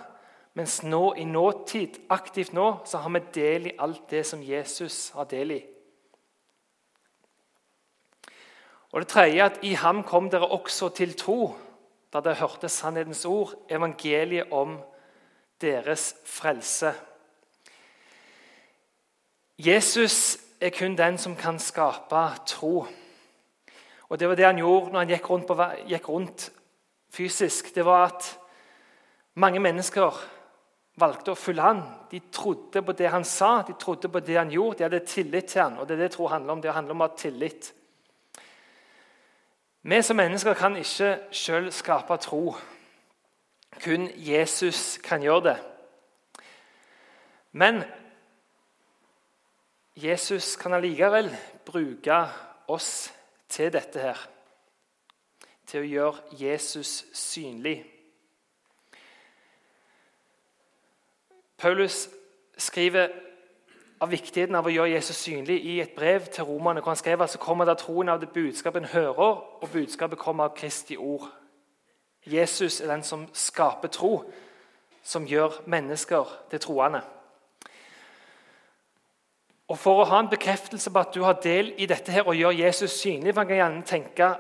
Mens 0.55 0.83
nå 0.83 1.15
i 1.15 1.25
nåtid, 1.25 2.01
aktivt 2.11 2.53
nå, 2.53 2.81
så 2.85 2.99
har 2.99 3.11
vi 3.11 3.21
del 3.35 3.67
i 3.67 3.77
alt 3.79 4.11
det 4.11 4.25
som 4.27 4.43
Jesus 4.43 5.11
har 5.15 5.25
del 5.31 5.51
i. 5.51 5.61
Og 8.93 9.01
det 9.01 9.09
tredje 9.09 9.45
at 9.45 9.59
i 9.63 9.75
ham 9.79 10.03
kom 10.03 10.31
dere 10.31 10.51
også 10.51 10.89
til 10.95 11.15
tro, 11.19 11.53
da 12.11 12.23
dere 12.25 12.41
hørte 12.41 12.69
sannhetens 12.69 13.25
ord, 13.25 13.55
evangeliet 13.71 14.51
om 14.51 14.79
deres 15.63 16.15
frelse. 16.27 16.93
Jesus 19.59 20.39
er 20.61 20.73
kun 20.75 20.97
den 20.97 21.19
som 21.19 21.37
kan 21.37 21.59
skape 21.59 22.25
tro. 22.47 22.87
Og 24.09 24.19
Det 24.19 24.29
var 24.29 24.35
det 24.35 24.45
han 24.45 24.59
gjorde 24.59 24.93
når 24.93 24.99
han 24.99 25.09
gikk 25.09 25.31
rundt, 25.31 25.47
på, 25.47 25.55
gikk 25.87 26.09
rundt 26.09 26.51
fysisk. 27.13 27.75
Det 27.75 27.85
var 27.85 28.07
at 28.09 28.39
mange 29.35 29.61
mennesker 29.61 30.17
valgte 30.99 31.31
å 31.31 31.39
følge 31.39 31.63
han. 31.63 31.83
De 32.11 32.21
trodde 32.33 32.83
på 32.83 32.93
det 32.93 33.11
han 33.13 33.25
sa, 33.25 33.63
de 33.63 33.77
trodde 33.79 34.09
på 34.09 34.21
det 34.21 34.37
han 34.37 34.51
gjorde. 34.51 34.79
De 34.79 34.89
hadde 34.89 35.07
tillit 35.07 35.47
til 35.47 35.63
han, 35.63 35.79
og 35.79 35.87
Det 35.87 35.95
er 35.95 36.03
det 36.09 36.13
tro 36.17 36.27
handler 36.27 36.53
om. 36.53 36.61
Det 36.61 36.73
handler 36.73 36.97
om 36.97 37.05
å 37.05 37.09
ha 37.09 37.17
tillit. 37.17 37.73
Vi 39.83 40.03
som 40.03 40.17
mennesker 40.17 40.55
kan 40.55 40.77
ikke 40.77 41.19
sjøl 41.33 41.71
skape 41.73 42.17
tro. 42.21 42.55
Kun 43.81 44.11
Jesus 44.17 44.99
kan 44.99 45.23
gjøre 45.23 45.45
det. 45.45 45.57
Men 47.53 47.83
Jesus 49.97 50.57
kan 50.57 50.73
allikevel 50.77 51.31
bruke 51.65 52.19
oss 52.69 53.13
til 53.49 53.73
dette 53.73 54.05
her. 54.05 54.21
Til 55.67 55.81
å 55.81 55.89
gjøre 55.89 56.37
Jesus 56.43 57.05
synlig. 57.17 57.79
Paulus 61.57 62.09
skriver 62.59 63.30
av 64.01 64.11
viktigheten 64.11 64.57
av 64.57 64.67
å 64.67 64.73
gjøre 64.73 64.95
Jesus 64.95 65.19
synlig 65.21 65.59
i 65.69 65.81
et 65.83 65.93
brev 65.97 66.27
til 66.33 66.45
romerne. 66.49 66.81
hvor 66.81 66.91
Han 66.91 66.97
skrev 66.97 67.23
at 67.23 67.31
så 67.31 67.39
kommer 67.39 67.65
det 67.65 67.79
troen 67.79 68.09
av 68.09 68.21
det 68.21 68.33
budskapet 68.33 68.83
en 68.83 68.89
hører, 68.89 69.43
og 69.63 69.69
budskapet 69.73 70.19
kommer 70.19 70.45
av 70.45 70.57
Kristi 70.57 70.97
ord. 70.97 71.29
Jesus 72.27 72.81
er 72.81 72.87
den 72.87 73.03
som 73.03 73.29
skaper 73.33 73.89
tro, 73.89 74.25
som 75.03 75.27
gjør 75.27 75.63
mennesker 75.67 76.25
til 76.51 76.61
troende. 76.61 77.01
Og 79.69 79.79
For 79.79 80.01
å 80.03 80.05
ha 80.05 80.19
en 80.21 80.29
bekreftelse 80.29 80.91
på 80.91 80.99
at 80.99 81.15
du 81.15 81.23
har 81.23 81.39
del 81.43 81.75
i 81.79 81.87
dette 81.87 82.13
her 82.13 82.27
og 82.27 82.35
gjør 82.35 82.51
Jesus 82.51 82.91
synlig 82.91 83.35
Man 83.35 83.47
kan 83.47 83.57
gjerne 83.57 83.83
tenke 83.87 84.35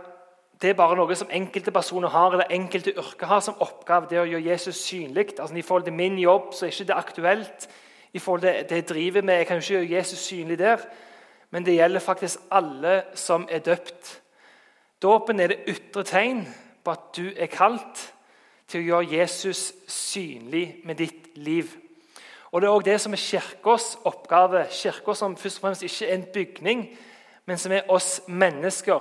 det 0.60 0.70
er 0.70 0.76
bare 0.76 0.96
noe 0.96 1.14
som 1.16 1.30
enkelte 1.32 1.72
personer 1.72 2.12
har, 2.12 2.34
eller 2.34 2.50
enkelte 2.52 2.92
yrker 2.92 3.26
har 3.26 3.40
som 3.40 3.56
oppgave. 3.64 4.06
det 4.10 4.18
å 4.20 4.26
gjøre 4.28 4.50
Jesus 4.50 4.76
synlig. 4.76 5.40
Altså, 5.40 5.56
I 5.56 5.62
forhold 5.62 5.84
til 5.84 5.92
min 5.96 6.18
jobb 6.18 6.52
så 6.52 6.66
er 6.66 6.74
ikke 6.74 6.84
det 6.84 6.96
aktuelt. 6.96 7.68
I 8.12 8.18
forhold 8.18 8.40
til 8.40 8.68
det 8.68 8.76
jeg 8.76 8.88
driver 8.88 9.22
med, 9.22 9.34
Jeg 9.34 9.46
kan 9.46 9.56
jo 9.56 9.60
ikke 9.60 9.86
gjøre 9.86 9.98
Jesus 9.98 10.18
synlig 10.18 10.58
der. 10.58 10.76
Men 11.50 11.66
det 11.66 11.74
gjelder 11.74 12.00
faktisk 12.00 12.38
alle 12.50 13.02
som 13.14 13.48
er 13.50 13.58
døpt. 13.58 14.22
Dåpen 15.02 15.40
er 15.40 15.46
det 15.46 15.64
ytre 15.68 16.04
tegn 16.04 16.48
på 16.84 16.90
at 16.90 16.98
du 17.16 17.30
er 17.36 17.46
kalt 17.46 18.14
til 18.68 18.80
å 18.80 18.84
gjøre 18.84 19.18
Jesus 19.18 19.72
synlig 19.88 20.80
med 20.84 20.94
ditt 20.94 21.36
liv. 21.36 21.66
Og 22.52 22.60
Det 22.60 22.68
er 22.68 22.74
òg 22.74 22.84
det 22.84 23.00
som 23.00 23.12
er 23.12 23.22
Kirkas 23.22 23.98
oppgave. 24.04 24.66
Kirka 24.70 25.14
som 25.14 25.36
først 25.36 25.58
og 25.58 25.60
fremst 25.60 25.82
ikke 25.82 26.06
er 26.06 26.14
en 26.14 26.26
bygning, 26.34 26.98
men 27.46 27.58
som 27.58 27.72
er 27.72 27.88
oss 27.88 28.20
mennesker. 28.26 29.00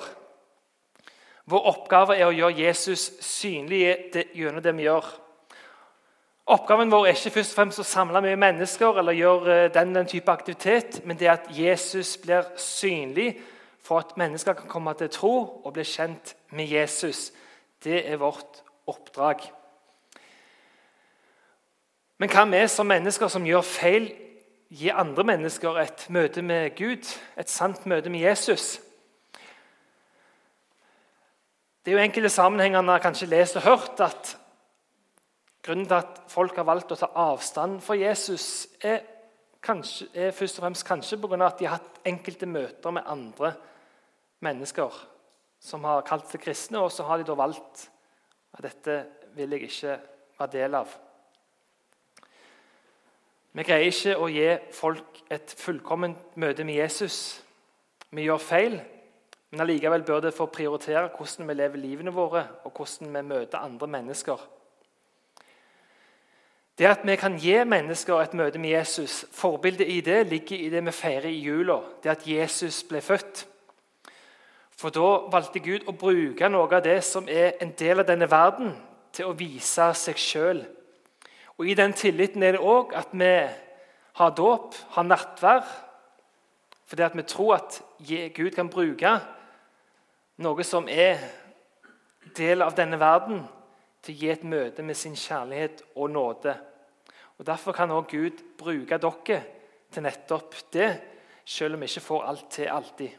Vår 1.50 1.66
oppgave 1.66 2.18
er 2.18 2.28
å 2.28 2.34
gjøre 2.34 2.62
Jesus 2.62 3.12
synlig 3.26 3.82
gjennom 4.36 4.62
det 4.64 4.76
vi 4.78 4.86
gjør. 4.86 5.06
Oppgaven 6.50 6.90
vår 6.90 7.06
er 7.06 7.14
ikke 7.14 7.36
først 7.36 7.52
og 7.54 7.58
fremst 7.60 7.82
å 7.84 7.86
samle 7.86 8.24
mye 8.26 8.38
mennesker 8.42 8.98
eller 8.98 9.14
gjøre 9.14 9.58
eh, 9.68 9.68
den, 9.74 9.92
den 9.94 10.08
type 10.10 10.34
aktivitet, 10.34 11.04
men 11.06 11.20
det 11.20 11.28
er 11.28 11.36
at 11.36 11.52
Jesus 11.54 12.16
blir 12.18 12.48
synlig 12.58 13.36
for 13.86 14.02
at 14.02 14.16
mennesker 14.18 14.58
kan 14.58 14.72
komme 14.72 14.96
til 14.98 15.12
tro 15.14 15.34
og 15.62 15.76
bli 15.76 15.86
kjent 15.86 16.34
med 16.58 16.66
Jesus. 16.74 17.30
Det 17.84 18.02
er 18.02 18.18
vårt 18.18 18.64
oppdrag. 18.90 19.46
Men 22.18 22.34
hva 22.34 22.48
vi 22.50 22.64
som 22.68 22.90
mennesker 22.90 23.30
som 23.30 23.46
gjør 23.46 23.70
feil, 23.70 24.10
gi 24.74 24.90
andre 24.90 25.30
mennesker 25.30 25.78
et 25.86 26.10
møte 26.10 26.42
med 26.42 26.74
Gud, 26.78 27.06
et 27.38 27.50
sant 27.50 27.86
møte 27.86 28.10
med 28.10 28.26
Jesus? 28.26 28.80
Det 31.86 31.94
er 31.94 32.00
jo 32.00 32.06
enkelte 32.10 32.34
sammenhenger 32.34 32.82
man 32.82 32.98
har 32.98 33.06
kanskje 33.06 33.30
lest 33.30 33.62
og 33.62 33.70
hørt 33.70 34.02
at 34.02 34.39
grunnen 35.70 35.86
til 35.86 36.00
at 36.00 36.24
folk 36.32 36.56
har 36.58 36.66
valgt 36.66 36.96
å 36.96 36.98
ta 36.98 37.12
avstand 37.30 37.78
fra 37.86 37.94
Jesus, 38.00 38.66
er, 38.82 39.04
kanskje, 39.62 40.08
er 40.18 40.34
først 40.34 40.58
og 40.58 40.66
fremst 40.66 40.88
kanskje 40.88 41.20
pga. 41.22 41.38
at 41.46 41.60
de 41.60 41.68
har 41.68 41.78
hatt 41.78 42.00
enkelte 42.10 42.50
møter 42.50 42.96
med 42.96 43.06
andre 43.06 43.54
mennesker 44.42 44.98
som 45.62 45.84
har 45.86 46.02
kalt 46.08 46.26
seg 46.32 46.42
kristne, 46.42 46.80
og 46.80 46.90
så 46.92 47.06
har 47.06 47.20
de 47.20 47.28
da 47.28 47.38
valgt 47.38 47.86
at 48.56 48.64
dette 48.66 48.98
vil 49.36 49.52
jeg 49.52 49.70
ikke 49.70 50.00
være 50.40 50.52
del 50.58 50.76
av. 50.80 50.98
Vi 53.54 53.64
greier 53.64 53.92
ikke 53.92 54.18
å 54.18 54.30
gi 54.32 54.50
folk 54.74 55.24
et 55.30 55.54
fullkomment 55.58 56.38
møte 56.40 56.64
med 56.66 56.80
Jesus. 56.80 57.42
Vi 58.10 58.26
gjør 58.26 58.42
feil. 58.42 58.80
Men 59.50 59.66
allikevel 59.66 60.06
bør 60.06 60.22
det 60.28 60.38
få 60.38 60.46
prioritere 60.54 61.10
hvordan 61.10 61.50
vi 61.50 61.56
lever 61.58 61.82
livene 61.82 62.14
våre, 62.14 62.48
og 62.64 62.74
hvordan 62.74 63.14
vi 63.14 63.22
møter 63.26 63.62
andre 63.62 63.88
mennesker. 63.90 64.50
Det 66.80 66.88
at 66.88 67.02
vi 67.04 67.16
kan 67.20 67.34
gi 67.36 67.58
mennesker 67.68 68.22
et 68.24 68.34
møte 68.40 68.60
med 68.60 68.72
Jesus, 68.72 69.26
forbildet 69.36 69.90
i 69.92 70.00
det 70.00 70.22
ligger 70.30 70.56
i 70.56 70.70
det 70.72 70.80
vi 70.86 70.92
feirer 70.96 71.28
i 71.28 71.42
jula, 71.44 71.82
det 72.04 72.14
at 72.14 72.28
Jesus 72.28 72.86
ble 72.88 73.02
født. 73.04 73.42
For 74.80 74.96
da 74.96 75.10
valgte 75.28 75.60
Gud 75.60 75.90
å 75.92 75.96
bruke 76.00 76.48
noe 76.48 76.70
av 76.72 76.86
det 76.86 77.02
som 77.04 77.28
er 77.28 77.58
en 77.60 77.74
del 77.76 78.00
av 78.00 78.08
denne 78.08 78.30
verden, 78.32 78.72
til 79.12 79.28
å 79.28 79.36
vise 79.36 79.90
seg 79.98 80.22
sjøl. 80.22 80.62
Og 81.58 81.68
I 81.68 81.76
den 81.76 81.92
tilliten 81.92 82.44
er 82.48 82.56
det 82.56 82.64
òg 82.64 82.96
at 82.96 83.12
vi 83.12 83.34
har 84.22 84.32
dåp, 84.40 84.80
har 84.96 85.04
nattvær, 85.04 85.68
fordi 86.88 87.04
at 87.04 87.20
vi 87.20 87.28
tror 87.28 87.58
at 87.58 87.82
Gud 88.08 88.56
kan 88.56 88.72
bruke 88.72 89.18
noe 90.40 90.64
som 90.64 90.88
er 90.88 91.20
del 92.40 92.64
av 92.64 92.72
denne 92.80 93.02
verden, 93.04 93.44
til 94.00 94.16
å 94.16 94.20
gi 94.24 94.32
et 94.32 94.48
møte 94.48 94.84
med 94.88 94.96
sin 94.96 95.20
kjærlighet 95.20 95.84
og 96.00 96.14
nåde. 96.16 96.56
Og 97.40 97.46
Derfor 97.48 97.72
kan 97.72 97.92
også 97.92 98.10
Gud 98.12 98.44
bruke 98.58 98.98
dere 98.98 99.42
til 99.92 100.04
nettopp 100.04 100.56
det, 100.74 100.90
selv 101.46 101.74
om 101.74 101.82
vi 101.82 101.88
ikke 101.90 102.04
får 102.06 102.24
alt 102.28 102.50
til 102.52 102.68
alltid. 102.68 103.10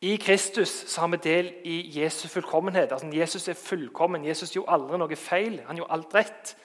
I 0.00 0.16
Kristus 0.16 0.68
så 0.68 1.00
har 1.00 1.08
vi 1.08 1.16
del 1.16 1.54
i 1.64 2.02
Jesu 2.02 2.28
fullkommenhet. 2.28 2.92
Altså, 2.92 3.10
Jesus 3.12 3.48
er 3.48 3.54
fullkommen. 3.54 4.24
Jesus 4.24 4.52
gjorde 4.52 4.72
aldri 4.72 4.98
noe 4.98 5.16
feil. 5.16 5.60
Han 5.66 5.76
gjorde 5.76 5.92
alt 5.92 6.14
rett. 6.14 6.56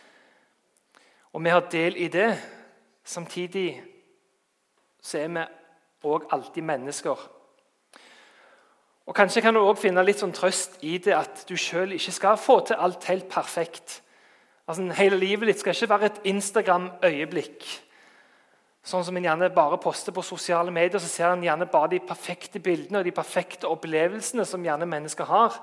Og 1.34 1.44
vi 1.44 1.50
har 1.50 1.70
del 1.72 1.98
i 1.98 2.08
det. 2.08 2.36
Samtidig 3.04 3.82
så 5.02 5.18
er 5.18 5.28
vi 5.28 5.46
òg 6.04 6.28
alltid 6.32 6.62
mennesker. 6.62 7.30
Og 9.06 9.16
Kanskje 9.16 9.42
kan 9.42 9.54
du 9.54 9.60
også 9.60 9.88
finne 9.88 10.04
litt 10.06 10.22
sånn 10.22 10.36
trøst 10.36 10.78
i 10.84 10.98
det 10.98 11.16
at 11.18 11.46
du 11.50 11.56
sjøl 11.58 11.96
ikke 11.96 12.14
skal 12.14 12.38
få 12.38 12.60
til 12.68 12.78
alt 12.80 13.08
helt 13.10 13.30
perfekt. 13.32 14.02
Altså, 14.72 14.86
hele 14.96 15.18
livet 15.20 15.50
ditt 15.50 15.60
skal 15.60 15.76
ikke 15.76 15.90
være 15.92 16.08
et 16.08 16.20
Instagram-øyeblikk. 16.32 17.66
Sånn 18.88 19.04
som 19.04 19.18
en 19.20 19.26
gjerne 19.26 19.50
bare 19.52 19.80
poster 19.84 20.16
på 20.16 20.24
sosiale 20.24 20.72
medier, 20.72 21.02
så 21.04 21.10
ser 21.12 21.28
en 21.28 21.44
gjerne 21.44 21.68
bare 21.68 21.90
de 21.92 22.00
perfekte 22.00 22.62
bildene 22.64 23.02
og 23.02 23.04
de 23.10 23.12
perfekte 23.12 23.68
opplevelsene 23.68 24.46
som 24.48 24.64
gjerne 24.64 24.88
mennesker 24.88 25.28
har. 25.28 25.60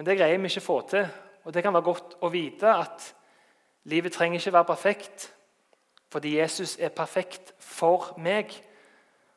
Men 0.00 0.08
det 0.08 0.16
greier 0.16 0.40
vi 0.40 0.48
ikke 0.48 0.64
å 0.64 0.68
få 0.70 0.78
til. 0.94 1.12
Og 1.44 1.52
det 1.52 1.66
kan 1.66 1.76
være 1.76 1.88
godt 1.90 2.16
å 2.24 2.32
vite 2.32 2.72
at 2.72 3.12
livet 3.92 4.16
trenger 4.16 4.40
ikke 4.40 4.56
være 4.56 4.70
perfekt, 4.72 5.28
fordi 6.08 6.38
Jesus 6.38 6.78
er 6.80 6.96
perfekt 6.96 7.52
for 7.60 8.14
meg. 8.16 8.56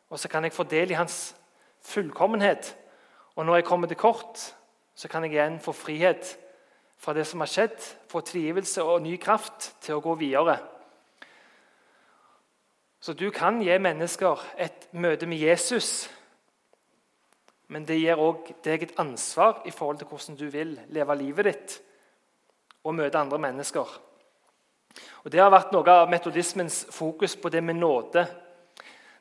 Og 0.07 0.23
så 0.23 0.31
kan 0.31 0.47
jeg 0.47 0.55
få 0.55 0.63
del 0.71 0.95
i 0.95 1.01
hans 1.01 1.33
fullkommenhet. 1.83 2.77
Og 3.35 3.43
når 3.43 3.59
jeg 3.59 3.71
kommer 3.73 3.91
til 3.91 3.99
kort, 3.99 4.39
så 4.95 5.11
kan 5.11 5.27
jeg 5.27 5.35
igjen 5.35 5.59
få 5.59 5.75
frihet 5.75 6.37
fra 6.99 7.13
det 7.15 7.25
som 7.27 7.39
har 7.39 7.49
skjedd, 7.49 7.79
få 8.12 8.21
trivelse 8.27 8.83
og 8.83 9.01
ny 9.05 9.15
kraft 9.21 9.71
til 9.83 9.97
å 9.97 10.03
gå 10.03 10.15
videre. 10.19 10.57
Så 12.99 13.15
du 13.15 13.29
kan 13.31 13.62
gi 13.63 13.77
mennesker 13.79 14.41
et 14.59 14.89
møte 14.91 15.27
med 15.29 15.39
Jesus, 15.39 16.09
men 17.71 17.85
det 17.88 18.01
gir 18.01 18.19
òg 18.19 18.49
deg 18.65 18.83
et 18.83 18.99
ansvar 18.99 19.62
i 19.69 19.71
forhold 19.71 20.01
til 20.01 20.09
hvordan 20.09 20.38
du 20.39 20.47
vil 20.51 20.75
leve 20.91 21.15
livet 21.15 21.47
ditt 21.47 21.79
og 22.83 22.97
møte 22.97 23.19
andre 23.19 23.39
mennesker. 23.39 23.88
Og 25.23 25.31
Det 25.31 25.39
har 25.39 25.51
vært 25.53 25.71
noe 25.71 25.93
av 25.93 26.09
metodismens 26.09 26.85
fokus 26.91 27.35
på 27.39 27.51
det 27.53 27.62
med 27.63 27.77
nåde. 27.79 28.25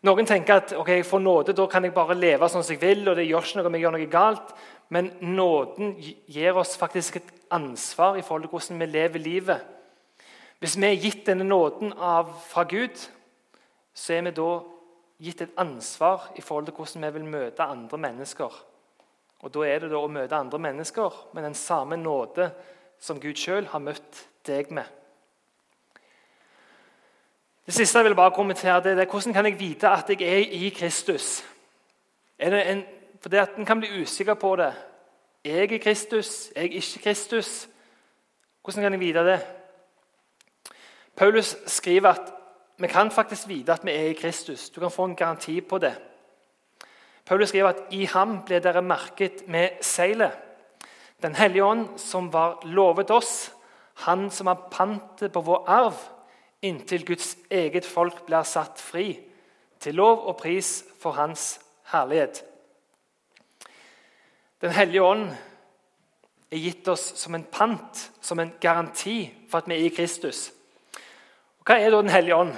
Noen 0.06 0.26
tenker 0.26 0.62
at 0.62 0.72
ok, 0.78 0.88
jeg 0.88 1.06
får 1.06 1.22
nåde, 1.22 1.54
da 1.54 1.66
kan 1.66 1.84
jeg 1.84 1.94
bare 1.94 2.14
leve 2.14 2.48
sånn 2.48 2.64
som 2.64 2.74
jeg 2.74 2.82
vil. 2.82 3.08
og 3.08 3.16
det 3.16 3.26
gjør 3.26 3.46
ikke 3.46 3.58
noe 3.58 3.66
om 3.66 3.74
jeg 3.76 3.82
gjør 3.82 3.96
noe 3.96 4.10
galt. 4.10 4.52
Men 4.88 5.12
nåden 5.20 5.96
gir 6.26 6.56
oss 6.56 6.76
faktisk 6.76 7.16
et 7.16 7.34
ansvar 7.50 8.16
i 8.16 8.22
forhold 8.22 8.46
til 8.46 8.50
hvordan 8.50 8.80
vi 8.80 8.86
lever 8.86 9.18
livet. 9.18 9.66
Hvis 10.58 10.76
vi 10.80 10.86
er 10.86 11.00
gitt 11.00 11.26
denne 11.26 11.44
nåden 11.44 11.92
av, 11.92 12.32
fra 12.48 12.64
Gud, 12.66 12.96
så 13.94 14.14
er 14.14 14.24
vi 14.26 14.34
da 14.34 14.48
gitt 15.22 15.42
et 15.42 15.54
ansvar 15.58 16.30
i 16.36 16.40
forhold 16.40 16.66
til 16.66 16.74
hvordan 16.74 17.06
vi 17.06 17.14
vil 17.18 17.30
møte 17.30 17.62
andre 17.62 17.98
mennesker. 17.98 18.64
Og 19.38 19.54
Da 19.54 19.62
er 19.66 19.78
det 19.78 19.90
da 19.90 20.00
å 20.02 20.10
møte 20.10 20.36
andre 20.36 20.58
mennesker 20.58 21.14
med 21.32 21.44
den 21.44 21.54
samme 21.54 21.96
nåde 21.96 22.50
som 22.98 23.20
Gud 23.20 23.38
sjøl 23.38 23.68
har 23.70 23.78
møtt 23.78 24.24
deg 24.46 24.72
med. 24.74 24.84
Det 27.66 27.74
siste 27.74 27.98
jeg 27.98 28.08
vil 28.08 28.16
bare 28.16 28.34
kommentere, 28.34 28.80
det 28.82 28.98
er 28.98 29.10
hvordan 29.10 29.34
kan 29.36 29.46
jeg 29.46 29.58
vite 29.60 29.88
at 29.88 30.10
jeg 30.10 30.22
er 30.22 30.54
i 30.56 30.70
Kristus? 30.74 31.44
Er 32.38 32.50
det 32.50 32.62
en, 32.70 32.82
for 33.20 33.28
det 33.28 33.38
at 33.38 33.56
En 33.58 33.66
kan 33.66 33.80
bli 33.80 34.02
usikker 34.02 34.34
på 34.34 34.56
det. 34.56 34.74
Jeg 35.44 35.72
er 35.72 35.78
Kristus? 35.78 36.50
jeg 36.56 36.64
Er 36.64 36.72
ikke 36.72 37.02
Kristus? 37.02 37.68
Hvordan 38.62 38.82
kan 38.82 38.92
jeg 38.92 39.00
vite 39.00 39.18
det? 39.18 39.40
Paulus 41.16 41.56
skriver 41.66 42.08
at 42.08 42.32
vi 42.78 42.86
kan 42.86 43.10
faktisk 43.10 43.48
vite 43.48 43.72
at 43.72 43.84
vi 43.84 43.90
er 43.90 44.10
i 44.10 44.12
Kristus. 44.12 44.70
Du 44.70 44.80
kan 44.80 44.90
få 44.90 45.04
en 45.04 45.16
garanti 45.16 45.60
på 45.60 45.78
det. 45.78 45.94
Paulus 47.24 47.48
skriver 47.48 47.68
at 47.68 47.82
i 47.90 48.04
ham 48.04 48.42
ble 48.46 48.60
dere 48.60 48.82
merket 48.82 49.48
med 49.48 49.68
seilet. 49.80 50.32
Den 51.22 51.34
hellige 51.34 51.64
ånd 51.64 51.88
som 51.98 52.32
var 52.32 52.60
lovet 52.64 53.10
oss, 53.10 53.52
han 53.94 54.30
som 54.30 54.46
har 54.46 54.68
pantet 54.70 55.32
på 55.32 55.40
vår 55.40 55.64
arv 55.66 55.94
inntil 56.62 57.06
Guds 57.06 57.36
eget 57.50 57.86
folk 57.86 58.24
blir 58.26 58.46
satt 58.46 58.80
fri, 58.80 59.18
til 59.80 59.94
lov 59.94 60.26
og 60.26 60.36
pris 60.36 60.84
for 61.02 61.10
Hans 61.18 61.58
herlighet. 61.92 62.44
Den 64.60 64.70
hellige 64.74 65.02
ånd 65.02 65.28
er 66.50 66.58
gitt 66.58 66.88
oss 66.90 67.12
som 67.20 67.36
en 67.36 67.44
pant, 67.46 68.00
som 68.20 68.40
en 68.42 68.50
garanti 68.60 69.28
for 69.50 69.60
at 69.60 69.68
vi 69.70 69.76
er 69.76 69.84
i 69.86 69.92
Kristus. 69.94 70.48
Og 71.60 71.68
hva 71.68 71.76
er 71.78 71.92
da 71.92 72.00
Den 72.02 72.10
hellige 72.10 72.36
ånd? 72.36 72.54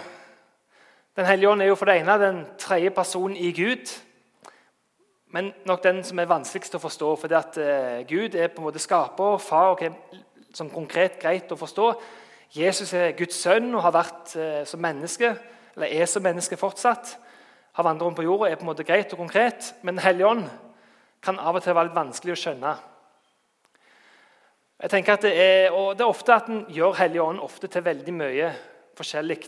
Den 1.16 1.26
hellige 1.26 1.50
ånd 1.50 1.62
er 1.62 1.66
jo 1.66 1.74
for 1.76 1.90
det 1.90 1.98
ene 2.00 2.16
den 2.18 2.46
tredje 2.58 2.90
personen 2.90 3.36
i 3.36 3.52
Gud. 3.52 3.92
Men 5.28 5.52
nok 5.66 5.82
den 5.84 6.00
som 6.04 6.18
er 6.18 6.30
vanskeligst 6.30 6.74
å 6.74 6.80
forstå. 6.80 7.10
For 7.16 7.34
at 7.36 7.58
uh, 7.60 8.00
Gud 8.08 8.34
er 8.34 8.48
på 8.48 8.62
en 8.62 8.68
måte 8.70 8.80
skaper, 8.80 9.36
far, 9.38 9.74
og 9.74 9.82
er 9.84 9.92
som 10.56 10.70
konkret 10.70 11.20
greit 11.20 11.52
å 11.52 11.58
forstå. 11.58 11.92
Jesus 12.56 12.94
er 12.96 13.12
Guds 13.18 13.36
sønn 13.36 13.74
og 13.74 13.84
har 13.84 13.94
vært 13.94 14.32
eh, 14.34 14.64
som 14.66 14.80
menneske, 14.82 15.28
eller 15.76 15.92
er 16.00 16.08
som 16.10 16.24
menneske 16.24 16.56
fortsatt. 16.58 17.12
Har 17.78 17.86
vandret 17.86 18.08
rundt 18.08 18.18
på 18.18 18.24
jorda, 18.26 18.48
er 18.48 18.58
på 18.58 18.64
en 18.66 18.70
måte 18.72 18.86
greit 18.88 19.12
og 19.14 19.20
konkret, 19.22 19.74
men 19.82 19.94
Den 19.94 20.02
hellige 20.02 20.26
ånd 20.26 20.48
kan 21.22 21.38
av 21.38 21.58
og 21.58 21.64
til 21.64 21.76
være 21.76 21.90
litt 21.90 21.98
vanskelig 21.98 22.34
å 22.34 22.40
skjønne. 22.40 22.74
Jeg 24.80 24.90
tenker 24.90 25.12
at 25.12 25.22
Det 25.22 25.32
er, 25.36 25.72
og 25.76 25.92
det 25.96 26.04
er 26.04 26.08
ofte 26.08 26.34
at 26.34 26.48
en 26.48 26.64
gjør 26.72 26.96
Hellige 26.96 27.22
ånd 27.22 27.40
ofte 27.44 27.68
til 27.68 27.84
veldig 27.84 28.14
mye 28.16 28.52
forskjellig 28.96 29.40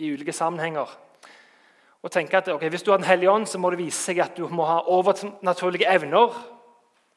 i 0.00 0.10
ulike 0.12 0.32
sammenhenger. 0.32 0.88
Og 2.02 2.10
tenker 2.12 2.38
at 2.38 2.48
okay, 2.48 2.68
Hvis 2.68 2.82
du 2.82 2.90
har 2.90 2.98
Den 2.98 3.06
hellige 3.06 3.30
ånd, 3.30 3.46
så 3.46 3.58
må 3.58 3.70
det 3.70 3.78
vise 3.78 4.00
seg 4.00 4.20
at 4.20 4.36
du 4.36 4.48
må 4.48 4.64
ha 4.64 4.82
overnaturlige 4.86 5.88
evner. 5.88 6.36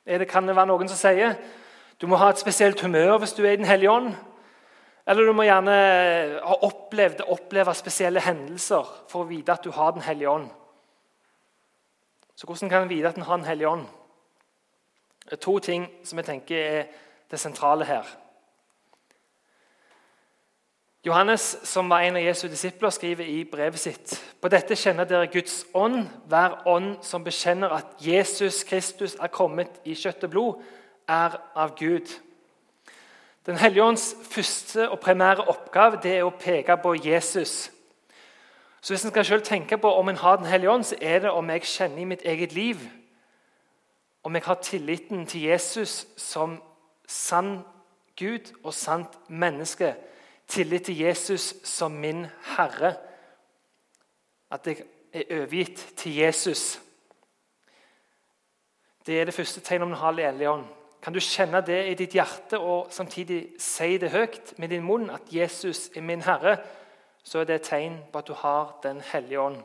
Det 0.06 0.28
kan 0.28 0.48
det 0.48 0.56
være 0.56 0.68
noen 0.72 0.88
som 0.88 0.98
sier. 1.00 1.36
Du 2.00 2.08
må 2.08 2.16
ha 2.20 2.30
et 2.30 2.40
spesielt 2.40 2.82
humør 2.82 3.18
hvis 3.18 3.34
du 3.34 3.44
er 3.46 3.54
i 3.54 3.60
Den 3.60 3.68
hellige 3.68 3.92
ånd. 3.92 4.14
Eller 5.08 5.28
du 5.28 5.34
må 5.36 5.44
gjerne 5.44 5.76
ha 6.44 6.58
opplevd 6.64 7.26
oppleve 7.28 7.74
spesielle 7.76 8.24
hendelser 8.24 8.88
for 9.12 9.24
å 9.24 9.28
vite 9.28 9.52
at 9.52 9.64
du 9.64 9.72
har 9.72 9.92
Den 9.92 10.04
hellige 10.08 10.32
ånd. 10.32 10.48
Så 12.36 12.46
hvordan 12.46 12.70
kan 12.70 12.84
en 12.84 12.90
vite 12.90 13.08
at 13.08 13.16
en 13.16 13.22
har 13.22 13.38
Den 13.38 13.46
hellige 13.46 13.70
ånd? 13.70 13.86
Det 15.26 15.32
er 15.32 15.36
to 15.36 15.60
ting 15.60 15.88
som 16.04 16.18
jeg 16.18 16.26
tenker 16.26 16.58
er 16.58 16.84
det 17.32 17.40
sentrale 17.40 17.86
her. 17.86 18.04
Johannes, 21.06 21.58
som 21.64 21.90
var 21.90 22.00
en 22.00 22.16
av 22.16 22.24
Jesu 22.24 22.48
disipler, 22.48 22.90
skriver 22.90 23.28
i 23.28 23.44
brevet 23.44 23.80
sitt 23.80 24.14
På 24.42 24.48
dette 24.48 24.76
kjenner 24.80 25.04
dere 25.04 25.28
Guds 25.28 25.66
ånd, 25.76 26.06
hver 26.32 26.62
ånd 26.68 26.94
som 27.04 27.24
bekjenner 27.24 27.76
at 27.76 27.98
Jesus 28.00 28.62
Kristus 28.64 29.18
er 29.20 29.28
kommet 29.28 29.82
i 29.84 29.98
kjøtt 30.00 30.24
og 30.24 30.32
blod, 30.32 30.62
er 31.08 31.36
av 31.60 31.76
Gud. 31.76 32.08
Den 33.44 33.60
hellige 33.60 33.84
ånds 33.84 34.16
første 34.32 34.88
og 34.90 35.02
primære 35.04 35.44
oppgave 35.52 36.00
det 36.04 36.14
er 36.18 36.24
å 36.24 36.32
peke 36.40 36.78
på 36.80 36.96
Jesus. 36.96 37.73
Så 38.84 38.94
Hvis 38.94 39.04
en 39.06 39.12
skal 39.12 39.26
selv 39.26 39.42
tenke 39.42 39.78
på 39.78 39.94
om 39.94 40.10
en 40.10 40.18
har 40.18 40.36
Den 40.36 40.46
hellige 40.46 40.72
ånd, 40.72 40.84
så 40.84 40.96
er 41.02 41.20
det 41.20 41.32
om 41.32 41.50
jeg 41.50 41.62
kjenner 41.62 41.98
i 41.98 42.04
mitt 42.04 42.22
eget 42.26 42.54
liv 42.54 42.76
om 44.24 44.36
jeg 44.36 44.44
har 44.44 44.56
tilliten 44.64 45.26
til 45.26 45.42
Jesus 45.42 46.08
som 46.18 46.62
sann 47.08 47.60
Gud 48.20 48.54
og 48.64 48.74
sant 48.74 49.30
menneske. 49.30 49.96
Tillit 50.48 50.84
til 50.84 51.00
Jesus 51.00 51.56
som 51.64 51.92
min 51.92 52.26
Herre. 52.58 52.96
At 54.52 54.68
jeg 54.68 54.84
er 55.14 55.24
overgitt 55.32 55.94
til 55.98 56.16
Jesus. 56.16 56.82
Det 59.06 59.22
er 59.22 59.26
det 59.26 59.34
første 59.34 59.62
tegnet 59.62 59.84
om 59.84 59.90
den 59.90 60.28
hellige 60.28 60.50
ånd. 60.50 60.66
Kan 61.02 61.14
du 61.14 61.20
kjenne 61.20 61.62
det 61.62 61.88
i 61.88 61.94
ditt 61.94 62.14
hjerte 62.14 62.60
og 62.60 62.88
samtidig 62.92 63.48
si 63.60 63.98
det 63.98 64.12
høyt 64.12 64.54
med 64.58 64.70
din 64.70 64.84
munn 64.84 65.10
at 65.10 65.22
Jesus 65.32 65.90
er 65.96 66.02
min 66.02 66.22
Herre, 66.22 66.58
så 67.24 67.40
er 67.40 67.44
det 67.48 67.56
et 67.56 67.68
tegn 67.70 67.98
på 68.12 68.20
at 68.20 68.28
du 68.28 68.34
har 68.34 68.80
Den 68.84 69.02
hellige 69.02 69.40
ånd. 69.40 69.62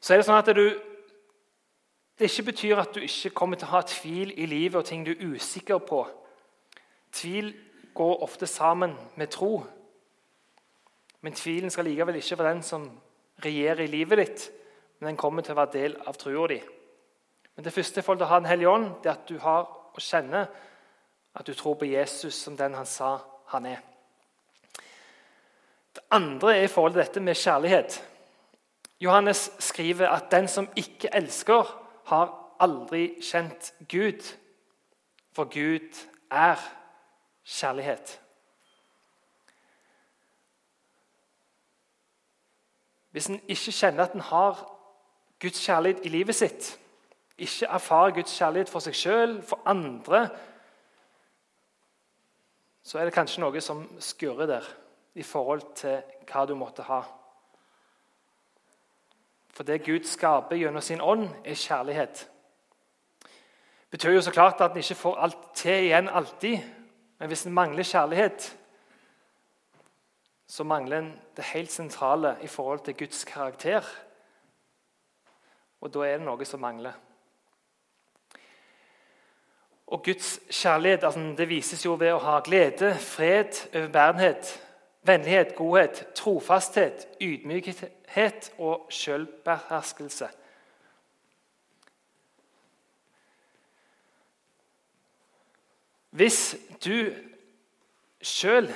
Så 0.00 0.12
er 0.12 0.18
det 0.18 0.26
sånn 0.26 0.38
at 0.38 0.56
du, 0.56 0.80
Det 2.18 2.30
ikke 2.30 2.50
betyr 2.52 2.78
at 2.78 2.94
du 2.94 3.00
ikke 3.00 3.30
kommer 3.30 3.56
til 3.56 3.66
å 3.66 3.78
ha 3.78 3.82
tvil 3.88 4.34
i 4.36 4.46
livet 4.46 4.78
og 4.78 4.84
ting 4.84 5.04
du 5.06 5.10
er 5.10 5.32
usikker 5.34 5.78
på. 5.78 6.04
Tvil 7.12 7.54
går 7.94 8.22
ofte 8.22 8.46
sammen 8.46 8.94
med 9.16 9.30
tro. 9.32 9.62
Men 11.20 11.32
tvilen 11.32 11.70
skal 11.70 11.84
likevel 11.84 12.18
ikke 12.20 12.38
være 12.38 12.54
den 12.54 12.62
som 12.62 12.84
regjerer 13.44 13.84
i 13.84 13.90
livet 13.90 14.18
ditt, 14.18 14.50
men 14.98 15.12
den 15.12 15.16
kommer 15.16 15.42
til 15.42 15.54
å 15.54 15.60
være 15.62 15.72
del 15.72 15.96
av 16.06 16.18
trua 16.18 16.46
di. 16.50 16.60
Men 17.56 17.64
det 17.64 17.72
første 17.72 18.02
for 18.02 18.20
å 18.20 18.28
ha 18.28 18.38
Den 18.40 18.48
hellige 18.48 18.70
ånd, 18.70 18.90
det 19.02 19.10
er 19.10 19.16
at 19.16 19.28
du 19.28 19.38
har 19.38 19.66
å 19.92 20.00
kjenne 20.00 20.46
at 21.34 21.46
du 21.46 21.54
tror 21.54 21.74
på 21.80 21.88
Jesus 21.88 22.34
som 22.34 22.56
den 22.56 22.74
han 22.74 22.86
sa 22.86 23.18
han 23.52 23.66
er. 23.66 23.91
Det 25.94 26.02
andre 26.10 26.56
er 26.56 26.62
i 26.62 26.66
forhold 26.72 26.92
til 26.92 27.02
dette 27.02 27.20
med 27.20 27.34
kjærlighet. 27.34 28.08
Johannes 29.00 29.50
skriver 29.58 30.08
at 30.08 30.30
den 30.30 30.48
som 30.48 30.68
ikke 30.76 31.08
elsker, 31.12 31.78
har 32.06 32.56
aldri 32.60 33.14
kjent 33.22 33.74
Gud. 33.90 34.36
For 35.32 35.44
Gud 35.44 36.06
er 36.30 36.56
kjærlighet. 37.44 38.20
Hvis 43.10 43.26
en 43.26 43.40
ikke 43.48 43.72
kjenner 43.72 44.04
at 44.04 44.12
en 44.12 44.20
har 44.20 44.78
Guds 45.40 45.66
kjærlighet 45.66 46.06
i 46.06 46.08
livet 46.08 46.34
sitt, 46.34 46.78
ikke 47.38 47.66
erfarer 47.66 48.10
Guds 48.10 48.38
kjærlighet 48.38 48.68
for 48.68 48.80
seg 48.80 48.96
sjøl, 48.96 49.34
for 49.42 49.60
andre, 49.66 50.28
så 52.82 52.98
er 52.98 53.04
det 53.04 53.14
kanskje 53.14 53.42
noe 53.42 53.60
som 53.60 53.84
skurrer 54.00 54.48
der 54.48 54.70
i 55.14 55.22
forhold 55.22 55.74
til 55.76 56.02
hva 56.28 56.44
du 56.46 56.54
måtte 56.56 56.86
ha. 56.86 57.02
For 59.52 59.68
det 59.68 59.84
Gud 59.84 60.08
skaper 60.08 60.56
gjennom 60.56 60.80
sin 60.80 61.00
ånd, 61.00 61.28
er 61.44 61.54
kjærlighet. 61.54 62.28
Det 63.22 63.98
betyr 63.98 64.16
jo 64.16 64.22
så 64.24 64.32
klart 64.32 64.60
at 64.60 64.72
en 64.72 64.80
ikke 64.80 64.94
får 64.94 65.18
alt 65.20 65.42
til 65.54 65.84
igjen 65.84 66.08
alltid. 66.08 66.58
Men 67.18 67.28
hvis 67.28 67.46
en 67.46 67.52
mangler 67.52 67.84
kjærlighet, 67.84 68.58
så 70.48 70.64
mangler 70.64 70.98
en 70.98 71.20
det 71.36 71.44
helt 71.44 71.72
sentrale 71.72 72.36
i 72.42 72.46
forhold 72.46 72.80
til 72.84 72.96
Guds 72.96 73.24
karakter. 73.24 73.84
Og 75.80 75.94
da 75.94 76.06
er 76.06 76.18
det 76.18 76.26
noe 76.26 76.44
som 76.44 76.60
mangler. 76.60 76.92
Og 79.86 80.04
Guds 80.04 80.38
kjærlighet 80.50 81.04
altså, 81.04 81.34
det 81.38 81.48
vises 81.48 81.84
jo 81.84 81.94
ved 82.00 82.14
å 82.14 82.20
ha 82.24 82.38
glede, 82.44 82.94
fred, 82.94 83.52
overbærenhet, 83.74 84.52
vennlighet, 85.02 85.54
godhet, 85.54 86.06
trofasthet, 86.14 87.08
ydmykhet 87.20 88.52
og 88.58 88.86
selvbeherskelse. 88.90 90.28
Hvis 96.10 96.56
du 96.84 97.08
sjøl 98.22 98.68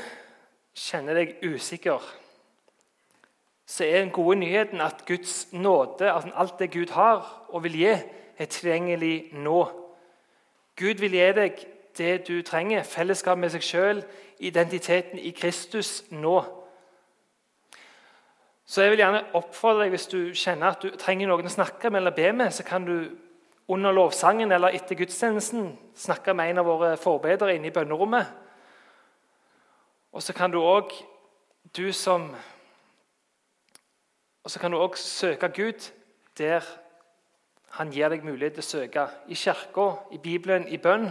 kjenner 0.77 1.19
deg 1.19 1.35
usikker, 1.45 2.01
så 3.67 3.85
er 3.85 4.01
den 4.01 4.11
gode 4.15 4.39
nyheten 4.41 4.81
at 4.81 5.03
Guds 5.07 5.53
nåde, 5.53 6.13
at 6.13 6.31
alt 6.35 6.59
det 6.59 6.73
Gud 6.73 6.95
har 6.95 7.47
og 7.49 7.65
vil 7.65 7.77
gi, 7.77 7.95
er 8.39 8.45
tilgjengelig 8.45 9.29
nå. 9.33 9.65
Gud 10.77 11.03
vil 11.03 11.13
gi 11.13 11.27
deg 11.37 11.67
det 11.99 12.29
du 12.29 12.43
trenger, 12.43 12.83
fellesskap 12.83 13.39
med 13.39 13.53
seg 13.53 13.65
sjøl, 13.65 14.03
identiteten 14.39 15.19
i 15.19 15.31
Kristus 15.31 16.05
nå. 16.11 16.41
Så 18.67 18.83
jeg 18.83 18.91
vil 18.91 18.99
gjerne 18.99 19.25
oppfordre 19.35 19.85
deg, 19.85 19.91
Hvis 19.91 20.07
du 20.07 20.35
kjenner 20.35 20.75
at 20.75 20.83
du 20.83 20.91
trenger 20.99 21.29
noen 21.29 21.47
å 21.47 21.53
snakke 21.53 21.91
med 21.91 22.01
eller 22.01 22.17
be 22.17 22.33
med, 22.33 22.51
så 22.51 22.63
kan 22.63 22.85
du 22.85 23.11
under 23.69 23.93
lovsangen 23.93 24.53
eller 24.53 24.75
etter 24.75 24.95
gudstjenesten 24.95 25.79
snakke 25.95 26.35
med 26.35 26.51
en 26.51 26.59
av 26.59 26.67
våre 26.67 26.97
forbedere 26.97 27.55
inne 27.55 27.71
i 27.71 27.75
bønnerommet. 27.75 28.27
Og 30.13 30.23
så 30.23 30.33
kan 30.33 30.51
du 30.51 30.59
òg, 30.63 30.93
du 31.77 31.93
som 31.93 32.35
Og 34.47 34.51
så 34.51 34.61
kan 34.63 34.71
du 34.71 34.79
òg 34.79 34.95
søke 34.97 35.49
Gud 35.49 35.91
der 36.39 36.63
han 37.71 37.91
gir 37.91 38.09
deg 38.09 38.23
mulighet 38.25 38.55
til 38.55 38.63
å 38.63 38.67
søke. 38.67 39.09
I 39.29 39.35
kirka, 39.35 39.87
i 40.13 40.19
Bibelen, 40.23 40.69
i 40.69 40.79
bønn. 40.79 41.11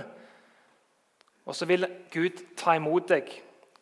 Og 1.46 1.56
så 1.56 1.66
vil 1.66 1.88
Gud 2.14 2.42
ta 2.58 2.76
imot 2.76 3.10
deg. 3.10 3.30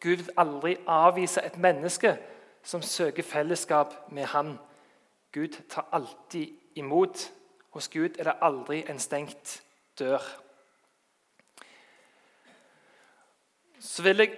Gud 0.03 0.15
vil 0.15 0.37
aldri 0.37 0.75
avvise 0.87 1.41
et 1.45 1.57
menneske 1.57 2.17
som 2.63 2.81
søker 2.81 3.23
fellesskap 3.23 3.95
med 4.11 4.25
ham. 4.25 4.57
Gud 5.31 5.55
tar 5.69 5.87
alltid 5.91 6.47
imot. 6.75 7.31
Hos 7.69 7.87
Gud 7.89 8.19
er 8.19 8.23
det 8.23 8.39
aldri 8.41 8.83
en 8.89 8.99
stengt 8.99 9.61
dør. 9.99 10.21
Så 13.79 14.03
vil 14.03 14.17
jeg 14.17 14.35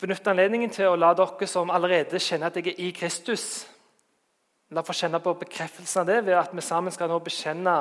benytte 0.00 0.30
anledningen 0.32 0.72
til 0.72 0.88
å 0.88 0.96
la 0.96 1.12
dere 1.16 1.46
som 1.48 1.70
allerede 1.70 2.20
kjenner 2.20 2.48
at 2.48 2.56
jeg 2.56 2.72
er 2.72 2.82
i 2.82 2.90
Kristus, 2.96 3.66
la 4.70 4.82
få 4.86 4.94
kjenne 4.96 5.20
på 5.20 5.34
bekreftelsen 5.40 6.02
av 6.02 6.08
det 6.08 6.18
ved 6.26 6.38
at 6.38 6.52
vi 6.54 6.62
sammen 6.64 6.94
skal 6.94 7.10
nå 7.10 7.18
bekjenne 7.24 7.74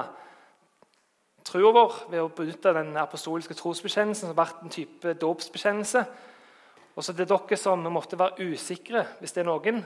troa 1.50 1.72
vår 1.74 1.96
ved 2.12 2.22
å 2.22 2.32
benytte 2.34 2.74
den 2.78 2.94
apostoliske 3.02 3.58
trosbekjennelsen 3.58 4.28
som 4.28 4.34
har 4.34 4.42
vært 4.44 4.62
en 4.64 4.74
type 4.74 5.14
dåpsbekjennelse. 5.22 6.04
Og 6.96 7.06
så 7.06 7.16
til 7.16 7.30
dere 7.30 7.58
som 7.58 7.86
måtte 7.94 8.20
være 8.20 8.50
usikre, 8.52 9.06
hvis 9.20 9.34
det 9.34 9.44
er 9.44 9.50
noen, 9.50 9.82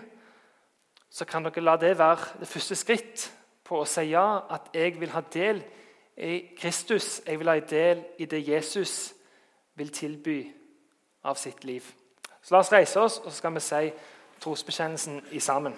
så 1.13 1.27
kan 1.29 1.45
dere 1.45 1.63
la 1.63 1.77
det 1.77 1.93
være 1.99 2.41
det 2.41 2.49
første 2.49 2.75
skritt 2.75 3.27
på 3.63 3.79
å 3.79 3.87
si 3.87 4.09
ja, 4.11 4.43
at 4.49 4.71
jeg 4.73 4.97
vil 4.99 5.13
ha 5.13 5.21
del 5.33 5.61
i 6.17 6.39
Kristus. 6.57 7.21
Jeg 7.25 7.39
vil 7.39 7.51
ha 7.51 7.59
del 7.59 8.03
i 8.19 8.27
det 8.29 8.41
Jesus 8.47 9.13
vil 9.77 9.93
tilby 9.93 10.39
av 11.23 11.39
sitt 11.39 11.63
liv. 11.63 11.85
Så 12.41 12.55
La 12.55 12.59
oss 12.59 12.73
reise 12.73 12.99
oss, 12.99 13.19
og 13.23 13.31
så 13.31 13.37
skal 13.37 13.55
vi 13.55 13.63
si 13.63 13.91
trosbekjennelsen 14.43 15.21
i 15.31 15.39
sammen. 15.39 15.77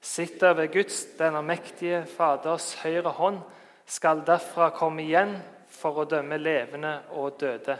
sitter 0.00 0.54
ved 0.54 0.72
Guds, 0.72 1.04
den 1.18 1.44
mektige 1.44 2.04
Faders 2.06 2.74
høyre 2.82 3.10
hånd, 3.10 3.40
skal 3.86 4.22
derfra 4.26 4.70
komme 4.70 5.02
igjen 5.02 5.36
for 5.70 6.02
å 6.02 6.08
dømme 6.08 6.38
levende 6.38 7.00
og 7.18 7.40
døde. 7.40 7.78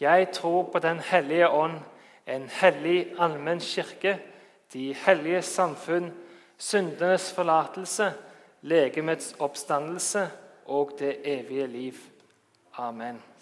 Jeg 0.00 0.30
tror 0.32 0.70
på 0.72 0.78
Den 0.78 0.98
hellige 0.98 1.48
ånd, 1.48 1.78
en 2.26 2.48
hellig 2.48 3.14
allmenn 3.18 3.60
kirke, 3.60 4.18
de 4.72 4.94
hellige 4.94 5.42
samfunn, 5.42 6.12
syndenes 6.58 7.32
forlatelse, 7.32 8.12
legemets 8.62 9.34
oppstandelse 9.38 10.28
og 10.66 10.96
det 10.98 11.20
evige 11.24 11.66
liv. 11.66 12.00
Amen. 12.78 13.33